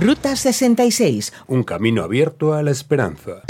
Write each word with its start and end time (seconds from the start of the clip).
Ruta 0.00 0.34
66. 0.34 1.30
Un 1.46 1.62
camino 1.62 2.02
abierto 2.02 2.54
a 2.54 2.62
la 2.62 2.70
esperanza. 2.70 3.42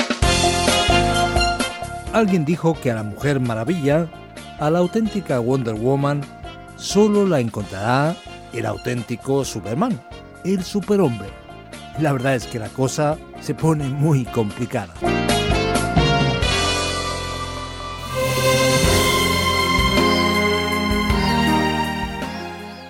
Alguien 2.13 2.45
dijo 2.45 2.77
que 2.81 2.91
a 2.91 2.97
la 2.97 3.05
Mujer 3.05 3.39
Maravilla, 3.39 4.11
a 4.59 4.69
la 4.69 4.81
auténtica 4.81 5.39
Wonder 5.39 5.75
Woman, 5.75 6.23
solo 6.75 7.25
la 7.25 7.39
encontrará 7.39 8.17
el 8.53 8.67
auténtico 8.67 9.45
Superman, 9.45 10.03
el 10.45 10.65
superhombre. 10.65 11.29
La 12.01 12.13
verdad 12.13 12.35
es 12.35 12.49
que 12.49 12.59
la 12.59 12.69
cosa 12.69 13.17
se 13.41 13.55
pone 13.55 13.85
muy 13.85 14.25
complicada. 14.25 14.93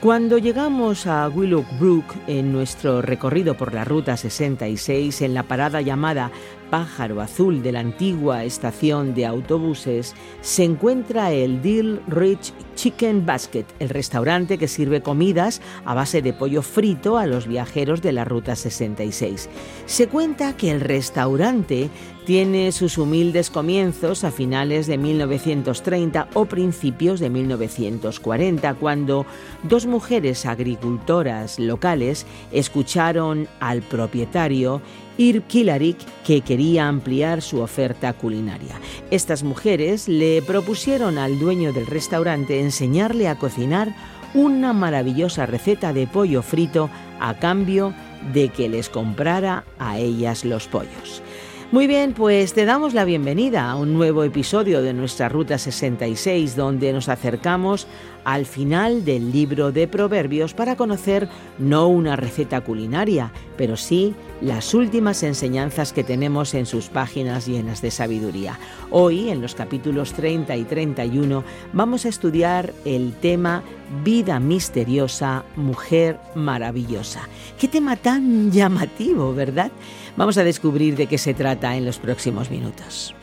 Cuando 0.01 0.39
llegamos 0.39 1.07
a 1.07 1.29
Willowbrook 1.29 2.07
en 2.27 2.55
nuestro 2.55 3.03
recorrido 3.03 3.55
por 3.55 3.75
la 3.75 3.85
Ruta 3.85 4.17
66, 4.17 5.21
en 5.21 5.35
la 5.35 5.43
parada 5.43 5.83
llamada 5.83 6.31
Pájaro 6.71 7.21
Azul 7.21 7.63
de 7.63 7.73
la 7.73 7.81
antigua 7.81 8.45
estación 8.45 9.13
de 9.13 9.27
autobuses, 9.27 10.15
se 10.41 10.65
encuentra 10.65 11.33
el 11.33 11.61
Deal 11.61 12.01
Rich 12.09 12.55
Chicken 12.77 13.27
Basket, 13.27 13.67
el 13.79 13.91
restaurante 13.91 14.57
que 14.57 14.69
sirve 14.69 15.03
comidas 15.03 15.61
a 15.85 15.93
base 15.93 16.23
de 16.23 16.33
pollo 16.33 16.63
frito 16.63 17.19
a 17.19 17.27
los 17.27 17.47
viajeros 17.47 18.01
de 18.01 18.13
la 18.13 18.25
Ruta 18.25 18.57
66. 18.57 19.51
Se 19.85 20.09
cuenta 20.09 20.57
que 20.57 20.71
el 20.71 20.81
restaurante 20.81 21.91
tiene 22.25 22.73
sus 22.73 22.99
humildes 22.99 23.51
comienzos 23.51 24.25
a 24.25 24.31
finales 24.31 24.87
de 24.87 24.99
1930 24.99 26.29
o 26.35 26.45
principios 26.45 27.21
de 27.21 27.31
1940, 27.31 28.75
cuando 28.75 29.27
dos 29.63 29.87
mujeres 29.87 30.47
agricultoras 30.47 31.59
locales 31.59 32.27
escucharon 32.53 33.49
al 33.61 33.83
propietario 33.83 34.81
Ir 35.19 35.43
Kilarik 35.43 35.99
que 36.25 36.41
quería 36.41 36.89
ampliar 36.89 37.43
su 37.43 37.61
oferta 37.61 38.13
culinaria. 38.15 38.81
Estas 39.11 39.43
mujeres 39.43 40.09
le 40.09 40.41
propusieron 40.43 41.19
al 41.19 41.39
dueño 41.39 41.73
del 41.73 41.87
restaurante 41.87 42.61
enseñarle 42.61 43.29
a 43.29 43.37
cocinar 43.37 43.95
una 44.35 44.73
maravillosa 44.73 45.47
receta 45.47 45.93
de 45.93 46.07
pollo 46.07 46.43
frito 46.43 46.89
a 47.21 47.35
cambio 47.35 47.93
de 48.33 48.49
que 48.49 48.69
les 48.69 48.89
comprara 48.89 49.65
a 49.79 49.99
ellas 49.99 50.45
los 50.45 50.69
pollos. 50.69 51.23
Muy 51.73 51.87
bien, 51.87 52.15
pues 52.15 52.53
te 52.53 52.65
damos 52.65 52.95
la 52.95 53.05
bienvenida 53.05 53.71
a 53.71 53.77
un 53.77 53.95
nuevo 53.95 54.25
episodio 54.25 54.83
de 54.83 54.93
nuestra 54.93 55.29
Ruta 55.29 55.57
66 55.57 56.57
donde 56.57 56.93
nos 56.93 57.09
acercamos 57.09 57.87
al 58.25 58.47
final 58.47 59.05
del 59.05 59.33
libro 59.33 59.73
de 59.73 59.89
Proverbios 59.89 60.55
para 60.55 60.77
conocer 60.77 61.29
no 61.59 61.89
una 61.89 62.17
receta 62.17 62.61
culinaria, 62.61 63.33
pero 63.57 63.77
sí 63.77 64.15
las 64.41 64.75
últimas 64.75 65.23
enseñanzas 65.23 65.93
que 65.93 66.05
tenemos 66.05 66.55
en 66.55 66.67
sus 66.67 66.89
páginas 66.89 67.47
llenas 67.47 67.83
de 67.83 67.91
sabiduría. 67.91 68.59
Hoy, 68.91 69.29
en 69.29 69.41
los 69.41 69.55
capítulos 69.55 70.13
30 70.13 70.57
y 70.57 70.65
31, 70.65 71.45
vamos 71.73 72.07
a 72.07 72.09
estudiar 72.09 72.73
el 72.85 73.13
tema 73.15 73.63
Vida 74.05 74.39
misteriosa, 74.39 75.45
mujer 75.57 76.21
maravillosa. 76.37 77.23
Qué 77.59 77.67
tema 77.67 77.97
tan 77.97 78.53
llamativo, 78.53 79.35
¿verdad? 79.35 79.73
Vamos 80.17 80.39
a 80.39 80.45
descubrir 80.45 80.97
de 80.97 81.09
qué 81.09 81.19
se 81.19 81.35
trata 81.35 81.77
en 81.77 81.85
los 81.85 81.99
próximos 81.99 82.51
minutos. 82.51 83.15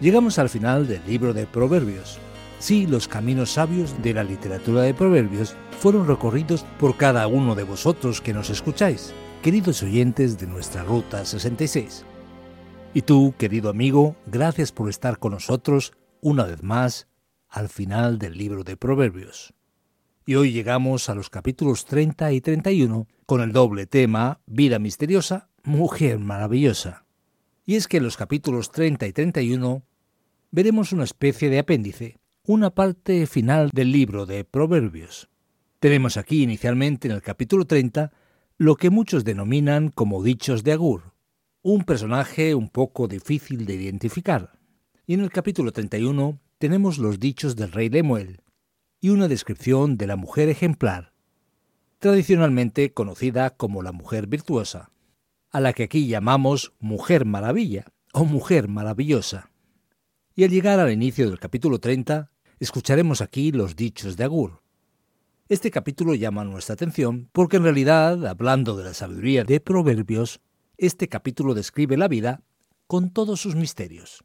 Llegamos 0.00 0.38
al 0.38 0.48
final 0.48 0.86
del 0.86 1.00
libro 1.06 1.32
de 1.32 1.46
Proverbios. 1.46 2.20
Sí, 2.58 2.86
los 2.86 3.06
caminos 3.06 3.52
sabios 3.52 4.02
de 4.02 4.14
la 4.14 4.24
literatura 4.24 4.82
de 4.82 4.94
Proverbios 4.94 5.54
fueron 5.78 6.06
recorridos 6.08 6.64
por 6.80 6.96
cada 6.96 7.26
uno 7.26 7.54
de 7.54 7.64
vosotros 7.64 8.22
que 8.22 8.32
nos 8.32 8.48
escucháis, 8.48 9.12
queridos 9.42 9.82
oyentes 9.82 10.38
de 10.38 10.46
nuestra 10.46 10.82
Ruta 10.82 11.24
66. 11.24 12.06
Y 12.94 13.02
tú, 13.02 13.34
querido 13.36 13.68
amigo, 13.68 14.16
gracias 14.26 14.72
por 14.72 14.88
estar 14.88 15.18
con 15.18 15.32
nosotros 15.32 15.92
una 16.22 16.44
vez 16.44 16.62
más 16.62 17.08
al 17.50 17.68
final 17.68 18.18
del 18.18 18.38
libro 18.38 18.64
de 18.64 18.78
Proverbios. 18.78 19.52
Y 20.24 20.36
hoy 20.36 20.50
llegamos 20.50 21.10
a 21.10 21.14
los 21.14 21.28
capítulos 21.28 21.84
30 21.84 22.32
y 22.32 22.40
31 22.40 23.06
con 23.26 23.42
el 23.42 23.52
doble 23.52 23.86
tema 23.86 24.40
Vida 24.46 24.78
misteriosa, 24.78 25.50
mujer 25.62 26.18
maravillosa. 26.18 27.04
Y 27.66 27.74
es 27.74 27.86
que 27.86 27.98
en 27.98 28.04
los 28.04 28.16
capítulos 28.16 28.72
30 28.72 29.06
y 29.06 29.12
31 29.12 29.82
veremos 30.50 30.92
una 30.92 31.04
especie 31.04 31.50
de 31.50 31.58
apéndice 31.58 32.18
una 32.48 32.70
parte 32.70 33.26
final 33.26 33.70
del 33.72 33.90
libro 33.90 34.24
de 34.24 34.44
Proverbios. 34.44 35.28
Tenemos 35.80 36.16
aquí 36.16 36.44
inicialmente 36.44 37.08
en 37.08 37.14
el 37.14 37.20
capítulo 37.20 37.64
30 37.64 38.12
lo 38.56 38.76
que 38.76 38.88
muchos 38.88 39.24
denominan 39.24 39.88
como 39.88 40.22
dichos 40.22 40.62
de 40.62 40.70
Agur, 40.70 41.12
un 41.62 41.82
personaje 41.82 42.54
un 42.54 42.68
poco 42.68 43.08
difícil 43.08 43.66
de 43.66 43.74
identificar. 43.74 44.52
Y 45.08 45.14
en 45.14 45.22
el 45.22 45.30
capítulo 45.30 45.72
31 45.72 46.38
tenemos 46.58 46.98
los 46.98 47.18
dichos 47.18 47.56
del 47.56 47.72
rey 47.72 47.88
Lemuel 47.88 48.42
y 49.00 49.08
una 49.08 49.26
descripción 49.26 49.96
de 49.96 50.06
la 50.06 50.14
mujer 50.14 50.48
ejemplar, 50.48 51.14
tradicionalmente 51.98 52.92
conocida 52.92 53.50
como 53.50 53.82
la 53.82 53.90
mujer 53.90 54.28
virtuosa, 54.28 54.92
a 55.50 55.58
la 55.58 55.72
que 55.72 55.82
aquí 55.82 56.06
llamamos 56.06 56.74
mujer 56.78 57.24
maravilla 57.24 57.86
o 58.12 58.24
mujer 58.24 58.68
maravillosa. 58.68 59.50
Y 60.36 60.44
al 60.44 60.50
llegar 60.50 60.78
al 60.78 60.92
inicio 60.92 61.28
del 61.28 61.40
capítulo 61.40 61.80
30, 61.80 62.30
escucharemos 62.58 63.20
aquí 63.20 63.52
los 63.52 63.76
dichos 63.76 64.16
de 64.16 64.24
Agur. 64.24 64.62
Este 65.48 65.70
capítulo 65.70 66.14
llama 66.14 66.44
nuestra 66.44 66.74
atención 66.74 67.28
porque 67.32 67.58
en 67.58 67.64
realidad, 67.64 68.26
hablando 68.26 68.76
de 68.76 68.84
la 68.84 68.94
sabiduría 68.94 69.44
de 69.44 69.60
Proverbios, 69.60 70.40
este 70.76 71.08
capítulo 71.08 71.54
describe 71.54 71.96
la 71.96 72.08
vida 72.08 72.42
con 72.86 73.10
todos 73.10 73.40
sus 73.40 73.54
misterios. 73.54 74.24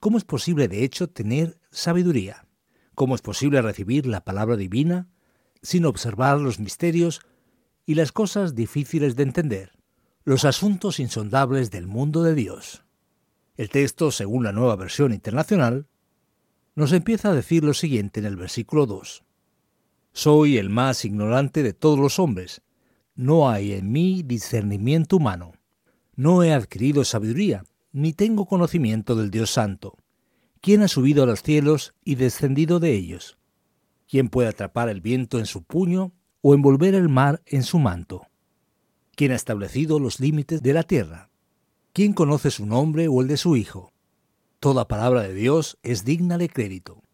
¿Cómo 0.00 0.18
es 0.18 0.24
posible, 0.24 0.68
de 0.68 0.84
hecho, 0.84 1.08
tener 1.08 1.58
sabiduría? 1.70 2.46
¿Cómo 2.94 3.14
es 3.14 3.22
posible 3.22 3.62
recibir 3.62 4.06
la 4.06 4.24
palabra 4.24 4.56
divina 4.56 5.08
sin 5.62 5.86
observar 5.86 6.38
los 6.38 6.60
misterios 6.60 7.20
y 7.86 7.94
las 7.94 8.12
cosas 8.12 8.54
difíciles 8.54 9.16
de 9.16 9.22
entender, 9.22 9.72
los 10.24 10.44
asuntos 10.44 11.00
insondables 11.00 11.70
del 11.70 11.86
mundo 11.86 12.22
de 12.22 12.34
Dios? 12.34 12.84
El 13.56 13.70
texto, 13.70 14.10
según 14.10 14.44
la 14.44 14.52
nueva 14.52 14.76
versión 14.76 15.12
internacional, 15.12 15.88
nos 16.78 16.92
empieza 16.92 17.30
a 17.30 17.34
decir 17.34 17.64
lo 17.64 17.74
siguiente 17.74 18.20
en 18.20 18.26
el 18.26 18.36
versículo 18.36 18.86
2. 18.86 19.24
Soy 20.12 20.58
el 20.58 20.70
más 20.70 21.04
ignorante 21.04 21.64
de 21.64 21.72
todos 21.72 21.98
los 21.98 22.20
hombres. 22.20 22.62
No 23.16 23.50
hay 23.50 23.72
en 23.72 23.90
mí 23.90 24.22
discernimiento 24.24 25.16
humano. 25.16 25.54
No 26.14 26.44
he 26.44 26.52
adquirido 26.52 27.02
sabiduría, 27.02 27.64
ni 27.90 28.12
tengo 28.12 28.46
conocimiento 28.46 29.16
del 29.16 29.32
Dios 29.32 29.50
Santo. 29.50 29.96
¿Quién 30.60 30.82
ha 30.82 30.86
subido 30.86 31.24
a 31.24 31.26
los 31.26 31.42
cielos 31.42 31.94
y 32.04 32.14
descendido 32.14 32.78
de 32.78 32.94
ellos? 32.94 33.38
¿Quién 34.08 34.28
puede 34.28 34.48
atrapar 34.48 34.88
el 34.88 35.00
viento 35.00 35.40
en 35.40 35.46
su 35.46 35.64
puño 35.64 36.12
o 36.42 36.54
envolver 36.54 36.94
el 36.94 37.08
mar 37.08 37.42
en 37.46 37.64
su 37.64 37.80
manto? 37.80 38.28
¿Quién 39.16 39.32
ha 39.32 39.34
establecido 39.34 39.98
los 39.98 40.20
límites 40.20 40.62
de 40.62 40.74
la 40.74 40.84
tierra? 40.84 41.28
¿Quién 41.92 42.12
conoce 42.12 42.52
su 42.52 42.66
nombre 42.66 43.08
o 43.08 43.20
el 43.20 43.26
de 43.26 43.36
su 43.36 43.56
hijo? 43.56 43.92
Toda 44.60 44.88
palabra 44.88 45.22
de 45.22 45.34
Dios 45.34 45.78
es 45.84 46.04
digna 46.04 46.36
de 46.36 46.48
crédito. 46.48 47.04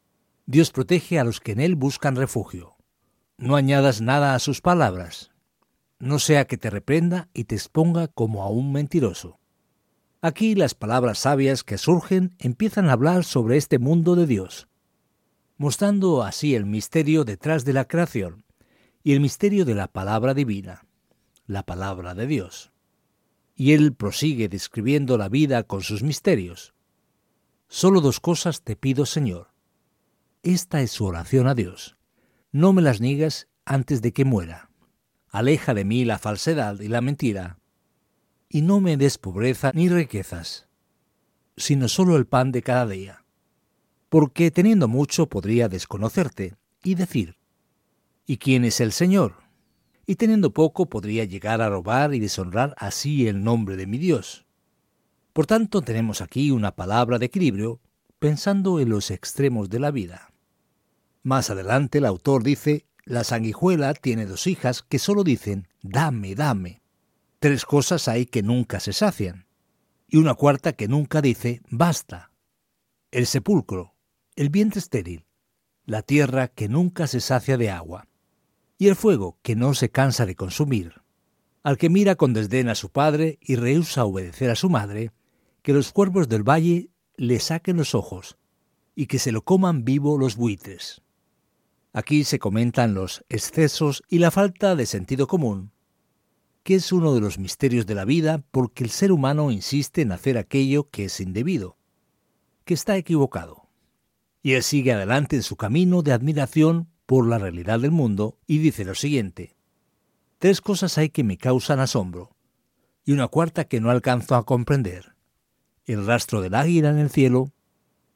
Dios 0.47 0.71
protege 0.71 1.19
a 1.19 1.25
los 1.25 1.41
que 1.41 1.53
en 1.53 1.61
Él 1.61 1.75
buscan 1.75 2.17
refugio. 2.17 2.77
No 3.37 3.57
añadas 3.57 4.01
nada 4.01 4.35
a 4.35 4.39
sus 4.39 4.63
palabras, 4.63 5.31
no 5.99 6.19
sea 6.19 6.47
que 6.47 6.57
te 6.57 6.71
reprenda 6.71 7.29
y 7.35 7.45
te 7.45 7.55
exponga 7.55 8.09
como 8.09 8.43
a 8.43 8.49
un 8.49 8.73
mentiroso. 8.73 9.39
Aquí 10.23 10.55
las 10.55 10.75
palabras 10.75 11.19
sabias 11.19 11.65
que 11.65 11.77
surgen 11.77 12.35
empiezan 12.39 12.89
a 12.89 12.93
hablar 12.93 13.25
sobre 13.25 13.59
este 13.59 13.79
mundo 13.79 14.17
de 14.17 14.27
Dios, 14.27 14.69
mostrando 15.59 16.23
así 16.23 16.55
el 16.55 16.65
misterio 16.65 17.25
detrás 17.25 17.65
de 17.65 17.75
la 17.75 17.87
creación 17.87 18.45
y 19.03 19.13
el 19.13 19.21
misterio 19.21 19.65
de 19.67 19.75
la 19.75 19.89
palabra 19.89 20.33
divina, 20.33 20.87
la 21.47 21.63
palabra 21.63 22.15
de 22.15 22.27
Dios. 22.27 22.73
Y 23.55 23.73
él 23.73 23.93
prosigue 23.93 24.49
describiendo 24.49 25.19
la 25.19 25.29
vida 25.29 25.63
con 25.63 25.83
sus 25.83 26.03
misterios, 26.03 26.74
Solo 27.77 28.01
dos 28.01 28.21
cosas 28.21 28.63
te 28.63 28.77
pido, 28.77 29.05
Señor. 29.05 29.49
Esta 30.45 30.81
es 30.81 30.93
su 30.93 31.07
oración 31.07 31.49
a 31.49 31.57
Dios. 31.57 31.97
No 32.53 32.73
me 32.73 32.83
las 32.83 33.01
niegas 33.01 33.49
antes 33.65 34.01
de 34.01 34.13
que 34.13 34.25
muera. 34.25 34.71
Aleja 35.29 35.75
de 35.75 35.85
mí 35.85 36.05
la 36.05 36.21
falsedad 36.21 36.79
y 36.79 36.87
la 36.87 37.01
mentira, 37.01 37.59
y 38.49 38.63
no 38.63 38.81
me 38.81 38.97
des 38.97 39.19
pobreza 39.19 39.73
ni 39.75 39.89
riquezas, 39.89 40.69
sino 41.57 41.89
solo 41.89 42.17
el 42.17 42.29
pan 42.29 42.53
de 42.53 42.63
cada 42.63 42.87
día. 42.87 43.25
Porque 44.09 44.53
teniendo 44.53 44.87
mucho 44.87 45.29
podría 45.29 45.69
desconocerte 45.69 46.55
y 46.85 46.95
decir, 46.95 47.39
¿y 48.25 48.37
quién 48.37 48.65
es 48.65 48.81
el 48.81 48.93
Señor? 48.93 49.35
Y 50.07 50.15
teniendo 50.15 50.53
poco 50.53 50.87
podría 50.87 51.25
llegar 51.25 51.61
a 51.61 51.71
robar 51.71 52.15
y 52.15 52.21
deshonrar 52.21 52.77
así 52.79 53.27
el 53.27 53.43
nombre 53.43 53.75
de 53.75 53.89
mi 53.89 53.99
Dios. 53.99 54.44
Por 55.35 55.47
tanto, 55.47 55.83
tenemos 55.83 56.21
aquí 56.21 56.53
una 56.53 56.77
palabra 56.77 57.19
de 57.19 57.27
equilibrio 57.27 57.81
pensando 58.21 58.79
en 58.79 58.89
los 58.89 59.11
extremos 59.11 59.69
de 59.69 59.81
la 59.81 59.91
vida. 59.91 60.33
Más 61.25 61.51
adelante 61.51 61.99
el 61.99 62.07
autor 62.07 62.45
dice, 62.45 62.87
la 63.05 63.25
sanguijuela 63.25 63.95
tiene 63.95 64.27
dos 64.27 64.47
hijas 64.47 64.83
que 64.83 65.01
solo 65.01 65.25
dicen, 65.25 65.67
dame, 65.83 66.37
dame. 66.37 66.83
Tres 67.41 67.65
cosas 67.65 68.07
hay 68.07 68.27
que 68.27 68.45
nunca 68.45 68.79
se 68.79 68.93
sacian. 68.93 69.47
Y 70.07 70.19
una 70.19 70.35
cuarta 70.35 70.75
que 70.75 70.87
nunca 70.87 71.21
dice, 71.21 71.63
basta. 71.69 72.31
El 73.11 73.27
sepulcro, 73.27 73.97
el 74.37 74.51
vientre 74.51 74.79
estéril, 74.79 75.27
la 75.85 76.03
tierra 76.03 76.47
que 76.47 76.69
nunca 76.69 77.09
se 77.09 77.19
sacia 77.19 77.57
de 77.57 77.71
agua, 77.71 78.07
y 78.79 78.87
el 78.87 78.95
fuego 78.95 79.41
que 79.43 79.57
no 79.57 79.75
se 79.75 79.91
cansa 79.91 80.27
de 80.27 80.37
consumir. 80.37 81.03
Al 81.65 81.77
que 81.77 81.91
mira 81.91 82.15
con 82.15 82.35
desdén 82.35 82.69
a 82.69 82.77
su 82.77 82.91
padre 82.91 83.41
y 83.41 83.57
rehúsa 83.57 84.05
obedecer 84.05 84.51
a 84.51 84.55
su 84.55 84.71
madre, 84.71 85.11
que 85.65 85.73
los 85.73 85.93
cuervos 85.93 86.29
del 86.29 86.47
valle 86.47 86.91
le 87.17 87.41
saquen 87.41 87.79
los 87.79 87.95
ojos, 87.95 88.37
y 88.95 89.07
que 89.07 89.19
se 89.19 89.33
lo 89.33 89.45
coman 89.45 89.83
vivo 89.83 90.19
los 90.19 90.37
buitres. 90.37 91.01
Aquí 91.95 92.25
se 92.25 92.39
comentan 92.39 92.93
los 92.93 93.25
excesos 93.31 94.03
y 94.11 94.19
la 94.19 94.31
falta 94.31 94.77
de 94.77 94.85
sentido 94.85 95.27
común, 95.27 95.73
que 96.65 96.75
es 96.75 96.93
uno 96.93 97.15
de 97.15 97.23
los 97.23 97.39
misterios 97.39 97.87
de 97.87 97.95
la 97.95 98.05
vida 98.05 98.45
porque 98.51 98.85
el 98.85 98.91
ser 98.91 99.11
humano 99.11 99.51
insiste 99.51 100.03
en 100.03 100.13
hacer 100.13 100.37
aquello 100.37 100.91
que 100.91 101.07
es 101.07 101.19
indebido, 101.19 101.79
que 102.67 102.75
está 102.75 102.99
equivocado. 102.99 103.71
Y 104.43 104.53
él 104.53 104.63
sigue 104.63 104.93
adelante 104.93 105.35
en 105.35 105.43
su 105.43 105.57
camino 105.57 106.03
de 106.03 106.13
admiración 106.13 106.91
por 107.07 107.27
la 107.27 107.39
realidad 107.39 107.81
del 107.81 107.91
mundo 107.91 108.39
y 108.47 108.59
dice 108.59 108.85
lo 108.85 108.95
siguiente. 108.95 109.57
Tres 110.39 110.61
cosas 110.61 110.99
hay 110.99 111.09
que 111.09 111.25
me 111.25 111.39
causan 111.39 111.81
asombro, 111.81 112.37
y 113.03 113.13
una 113.13 113.29
cuarta 113.29 113.65
que 113.65 113.81
no 113.81 113.89
alcanzo 113.89 114.35
a 114.35 114.45
comprender. 114.45 115.14
El 115.87 116.07
rastro 116.07 116.41
del 116.41 116.55
águila 116.55 116.89
en 116.89 116.99
el 116.99 117.11
cielo, 117.11 117.53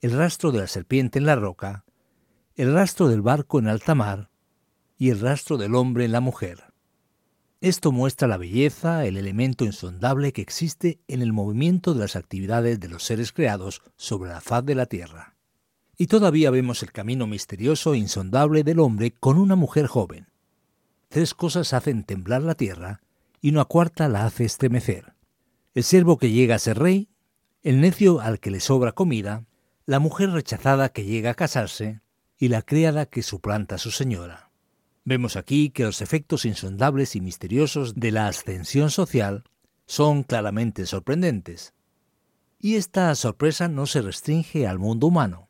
el 0.00 0.12
rastro 0.12 0.52
de 0.52 0.60
la 0.60 0.66
serpiente 0.66 1.18
en 1.18 1.26
la 1.26 1.36
roca, 1.36 1.84
el 2.54 2.72
rastro 2.72 3.08
del 3.08 3.20
barco 3.20 3.58
en 3.58 3.68
alta 3.68 3.94
mar 3.94 4.30
y 4.96 5.10
el 5.10 5.20
rastro 5.20 5.58
del 5.58 5.74
hombre 5.74 6.06
en 6.06 6.12
la 6.12 6.20
mujer. 6.20 6.64
Esto 7.60 7.92
muestra 7.92 8.26
la 8.26 8.38
belleza, 8.38 9.04
el 9.04 9.18
elemento 9.18 9.66
insondable 9.66 10.32
que 10.32 10.40
existe 10.40 11.00
en 11.08 11.20
el 11.20 11.34
movimiento 11.34 11.92
de 11.92 12.00
las 12.00 12.16
actividades 12.16 12.80
de 12.80 12.88
los 12.88 13.04
seres 13.04 13.32
creados 13.32 13.82
sobre 13.96 14.30
la 14.30 14.40
faz 14.40 14.64
de 14.64 14.74
la 14.74 14.86
tierra. 14.86 15.36
Y 15.98 16.06
todavía 16.06 16.50
vemos 16.50 16.82
el 16.82 16.92
camino 16.92 17.26
misterioso 17.26 17.92
e 17.92 17.98
insondable 17.98 18.64
del 18.64 18.78
hombre 18.78 19.10
con 19.10 19.36
una 19.36 19.56
mujer 19.56 19.88
joven. 19.88 20.28
Tres 21.08 21.34
cosas 21.34 21.74
hacen 21.74 22.04
temblar 22.04 22.42
la 22.42 22.54
tierra 22.54 23.02
y 23.42 23.50
una 23.50 23.66
cuarta 23.66 24.08
la 24.08 24.24
hace 24.24 24.44
estremecer. 24.44 25.12
El 25.74 25.84
siervo 25.84 26.16
que 26.16 26.30
llega 26.30 26.54
a 26.54 26.60
ser 26.60 26.78
rey, 26.78 27.08
el 27.62 27.80
necio 27.80 28.20
al 28.20 28.40
que 28.40 28.50
le 28.50 28.60
sobra 28.60 28.92
comida, 28.92 29.44
la 29.86 29.98
mujer 29.98 30.30
rechazada 30.30 30.90
que 30.90 31.04
llega 31.04 31.30
a 31.30 31.34
casarse, 31.34 32.00
y 32.38 32.48
la 32.48 32.62
criada 32.62 33.06
que 33.06 33.22
suplanta 33.22 33.74
a 33.74 33.78
su 33.78 33.90
señora. 33.90 34.50
Vemos 35.04 35.36
aquí 35.36 35.70
que 35.70 35.84
los 35.84 36.00
efectos 36.02 36.44
insondables 36.44 37.16
y 37.16 37.20
misteriosos 37.20 37.94
de 37.94 38.12
la 38.12 38.28
ascensión 38.28 38.90
social 38.90 39.44
son 39.86 40.22
claramente 40.22 40.86
sorprendentes. 40.86 41.72
Y 42.60 42.76
esta 42.76 43.14
sorpresa 43.14 43.68
no 43.68 43.86
se 43.86 44.02
restringe 44.02 44.66
al 44.66 44.78
mundo 44.78 45.06
humano. 45.06 45.48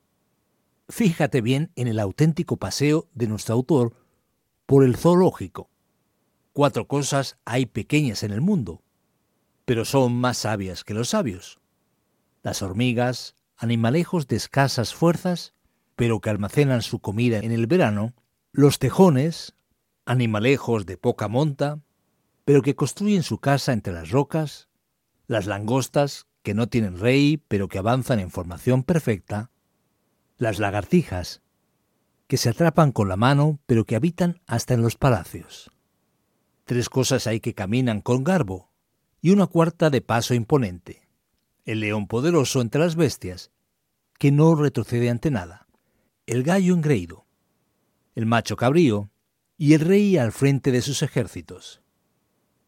Fíjate 0.88 1.40
bien 1.42 1.72
en 1.76 1.88
el 1.88 1.98
auténtico 1.98 2.56
paseo 2.56 3.08
de 3.14 3.26
nuestro 3.26 3.54
autor 3.54 3.94
por 4.64 4.84
el 4.84 4.96
zoológico. 4.96 5.68
Cuatro 6.52 6.86
cosas 6.86 7.36
hay 7.44 7.66
pequeñas 7.66 8.22
en 8.22 8.32
el 8.32 8.40
mundo, 8.40 8.82
pero 9.64 9.84
son 9.84 10.14
más 10.14 10.38
sabias 10.38 10.84
que 10.84 10.94
los 10.94 11.10
sabios. 11.10 11.60
Las 12.42 12.62
hormigas, 12.62 13.34
animalejos 13.56 14.28
de 14.28 14.36
escasas 14.36 14.94
fuerzas, 14.94 15.54
pero 15.96 16.20
que 16.20 16.30
almacenan 16.30 16.82
su 16.82 17.00
comida 17.00 17.38
en 17.38 17.52
el 17.52 17.66
verano, 17.66 18.14
los 18.52 18.78
tejones, 18.78 19.54
animalejos 20.06 20.86
de 20.86 20.96
poca 20.96 21.28
monta, 21.28 21.80
pero 22.44 22.62
que 22.62 22.76
construyen 22.76 23.22
su 23.22 23.38
casa 23.38 23.72
entre 23.72 23.92
las 23.92 24.10
rocas, 24.10 24.68
las 25.26 25.46
langostas, 25.46 26.26
que 26.42 26.54
no 26.54 26.68
tienen 26.68 26.98
rey, 26.98 27.42
pero 27.48 27.68
que 27.68 27.78
avanzan 27.78 28.20
en 28.20 28.30
formación 28.30 28.84
perfecta, 28.84 29.50
las 30.38 30.58
lagartijas, 30.58 31.42
que 32.26 32.36
se 32.36 32.50
atrapan 32.50 32.92
con 32.92 33.08
la 33.08 33.16
mano, 33.16 33.58
pero 33.66 33.84
que 33.84 33.96
habitan 33.96 34.40
hasta 34.46 34.74
en 34.74 34.82
los 34.82 34.96
palacios. 34.96 35.70
Tres 36.64 36.88
cosas 36.88 37.26
hay 37.26 37.40
que 37.40 37.54
caminan 37.54 38.00
con 38.00 38.24
garbo, 38.24 38.70
y 39.20 39.30
una 39.30 39.46
cuarta 39.46 39.90
de 39.90 40.00
paso 40.00 40.34
imponente. 40.34 41.07
El 41.68 41.80
león 41.80 42.06
poderoso 42.06 42.62
entre 42.62 42.80
las 42.80 42.96
bestias, 42.96 43.50
que 44.18 44.32
no 44.32 44.54
retrocede 44.54 45.10
ante 45.10 45.30
nada 45.30 45.66
el 46.24 46.42
gallo 46.42 46.72
engreído, 46.72 47.26
el 48.14 48.24
macho 48.24 48.56
cabrío 48.56 49.10
y 49.58 49.74
el 49.74 49.80
rey 49.80 50.16
al 50.16 50.32
frente 50.32 50.72
de 50.72 50.80
sus 50.80 51.02
ejércitos. 51.02 51.82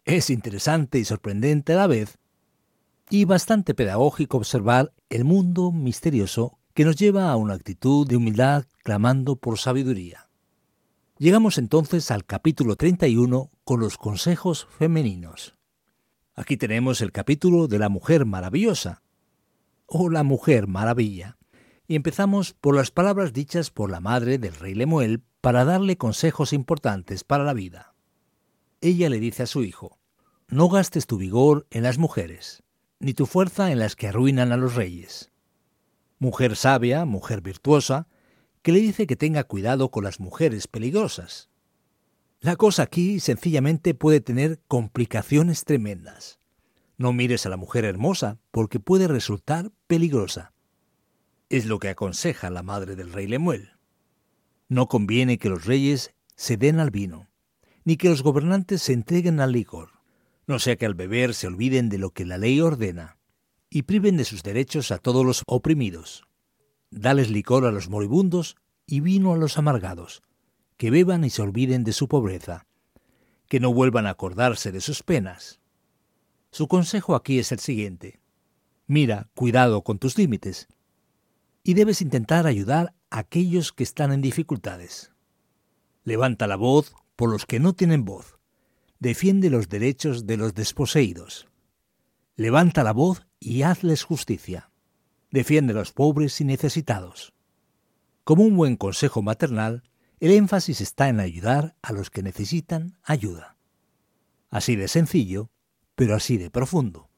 Es 0.04 0.28
interesante 0.28 0.98
y 0.98 1.06
sorprendente 1.06 1.72
a 1.72 1.76
la 1.76 1.86
vez 1.86 2.18
y 3.08 3.24
bastante 3.24 3.72
pedagógico 3.72 4.36
observar 4.36 4.92
el 5.08 5.24
mundo 5.24 5.72
misterioso 5.72 6.58
que 6.74 6.84
nos 6.84 6.96
lleva 6.96 7.30
a 7.30 7.36
una 7.36 7.54
actitud 7.54 8.06
de 8.06 8.16
humildad 8.16 8.66
clamando 8.82 9.36
por 9.36 9.58
sabiduría. 9.58 10.28
Llegamos 11.16 11.56
entonces 11.56 12.10
al 12.10 12.26
capítulo 12.26 12.76
31 12.76 13.50
con 13.64 13.80
los 13.80 13.96
consejos 13.96 14.68
femeninos. 14.78 15.56
Aquí 16.34 16.56
tenemos 16.56 17.00
el 17.00 17.12
capítulo 17.12 17.68
de 17.68 17.78
la 17.78 17.88
mujer 17.88 18.24
maravillosa 18.24 19.02
o 19.86 20.08
la 20.08 20.22
mujer 20.22 20.66
maravilla 20.68 21.36
y 21.88 21.96
empezamos 21.96 22.52
por 22.52 22.76
las 22.76 22.92
palabras 22.92 23.32
dichas 23.32 23.70
por 23.70 23.90
la 23.90 24.00
madre 24.00 24.38
del 24.38 24.54
rey 24.54 24.74
Lemuel 24.74 25.22
para 25.40 25.64
darle 25.64 25.96
consejos 25.96 26.52
importantes 26.52 27.24
para 27.24 27.42
la 27.42 27.52
vida. 27.52 27.94
Ella 28.80 29.10
le 29.10 29.18
dice 29.18 29.42
a 29.42 29.46
su 29.46 29.64
hijo, 29.64 29.98
no 30.46 30.68
gastes 30.68 31.06
tu 31.06 31.18
vigor 31.18 31.66
en 31.70 31.82
las 31.82 31.98
mujeres, 31.98 32.62
ni 33.00 33.12
tu 33.12 33.26
fuerza 33.26 33.72
en 33.72 33.80
las 33.80 33.96
que 33.96 34.08
arruinan 34.08 34.52
a 34.52 34.56
los 34.56 34.76
reyes. 34.76 35.32
Mujer 36.18 36.54
sabia, 36.54 37.04
mujer 37.04 37.40
virtuosa, 37.40 38.06
que 38.62 38.72
le 38.72 38.78
dice 38.78 39.06
que 39.06 39.16
tenga 39.16 39.44
cuidado 39.44 39.90
con 39.90 40.04
las 40.04 40.20
mujeres 40.20 40.68
peligrosas. 40.68 41.49
La 42.42 42.56
cosa 42.56 42.84
aquí 42.84 43.20
sencillamente 43.20 43.92
puede 43.92 44.22
tener 44.22 44.62
complicaciones 44.66 45.64
tremendas. 45.64 46.38
No 46.96 47.12
mires 47.12 47.44
a 47.44 47.50
la 47.50 47.58
mujer 47.58 47.84
hermosa 47.84 48.38
porque 48.50 48.80
puede 48.80 49.08
resultar 49.08 49.72
peligrosa. 49.86 50.54
Es 51.50 51.66
lo 51.66 51.78
que 51.78 51.90
aconseja 51.90 52.48
la 52.48 52.62
madre 52.62 52.96
del 52.96 53.12
rey 53.12 53.26
Lemuel. 53.26 53.72
No 54.68 54.86
conviene 54.86 55.36
que 55.36 55.50
los 55.50 55.66
reyes 55.66 56.14
se 56.34 56.56
den 56.56 56.80
al 56.80 56.90
vino, 56.90 57.28
ni 57.84 57.98
que 57.98 58.08
los 58.08 58.22
gobernantes 58.22 58.80
se 58.80 58.94
entreguen 58.94 59.40
al 59.40 59.52
licor, 59.52 59.90
no 60.46 60.58
sea 60.58 60.76
que 60.76 60.86
al 60.86 60.94
beber 60.94 61.34
se 61.34 61.46
olviden 61.46 61.90
de 61.90 61.98
lo 61.98 62.10
que 62.10 62.24
la 62.24 62.38
ley 62.38 62.60
ordena, 62.62 63.18
y 63.68 63.82
priven 63.82 64.16
de 64.16 64.24
sus 64.24 64.42
derechos 64.42 64.90
a 64.92 64.98
todos 64.98 65.26
los 65.26 65.42
oprimidos. 65.46 66.24
Dales 66.90 67.30
licor 67.30 67.66
a 67.66 67.72
los 67.72 67.90
moribundos 67.90 68.56
y 68.86 69.00
vino 69.00 69.34
a 69.34 69.36
los 69.36 69.58
amargados, 69.58 70.22
que 70.80 70.90
beban 70.90 71.24
y 71.24 71.28
se 71.28 71.42
olviden 71.42 71.84
de 71.84 71.92
su 71.92 72.08
pobreza, 72.08 72.66
que 73.48 73.60
no 73.60 73.70
vuelvan 73.70 74.06
a 74.06 74.10
acordarse 74.12 74.72
de 74.72 74.80
sus 74.80 75.02
penas. 75.02 75.60
Su 76.52 76.68
consejo 76.68 77.14
aquí 77.14 77.38
es 77.38 77.52
el 77.52 77.58
siguiente. 77.58 78.22
Mira, 78.86 79.28
cuidado 79.34 79.82
con 79.84 79.98
tus 79.98 80.16
límites, 80.16 80.68
y 81.62 81.74
debes 81.74 82.00
intentar 82.00 82.46
ayudar 82.46 82.94
a 83.10 83.18
aquellos 83.18 83.74
que 83.74 83.82
están 83.82 84.10
en 84.10 84.22
dificultades. 84.22 85.12
Levanta 86.02 86.46
la 86.46 86.56
voz 86.56 86.94
por 87.14 87.30
los 87.30 87.44
que 87.44 87.60
no 87.60 87.74
tienen 87.74 88.06
voz. 88.06 88.38
Defiende 89.00 89.50
los 89.50 89.68
derechos 89.68 90.26
de 90.26 90.38
los 90.38 90.54
desposeídos. 90.54 91.46
Levanta 92.36 92.84
la 92.84 92.94
voz 92.94 93.26
y 93.38 93.64
hazles 93.64 94.02
justicia. 94.02 94.70
Defiende 95.30 95.74
a 95.74 95.76
los 95.76 95.92
pobres 95.92 96.40
y 96.40 96.44
necesitados. 96.46 97.34
Como 98.24 98.44
un 98.44 98.56
buen 98.56 98.76
consejo 98.76 99.20
maternal, 99.20 99.82
el 100.20 100.32
énfasis 100.32 100.82
está 100.82 101.08
en 101.08 101.18
ayudar 101.18 101.76
a 101.80 101.92
los 101.92 102.10
que 102.10 102.22
necesitan 102.22 102.98
ayuda. 103.02 103.56
Así 104.50 104.76
de 104.76 104.86
sencillo, 104.86 105.50
pero 105.94 106.14
así 106.14 106.36
de 106.36 106.50
profundo. 106.50 107.08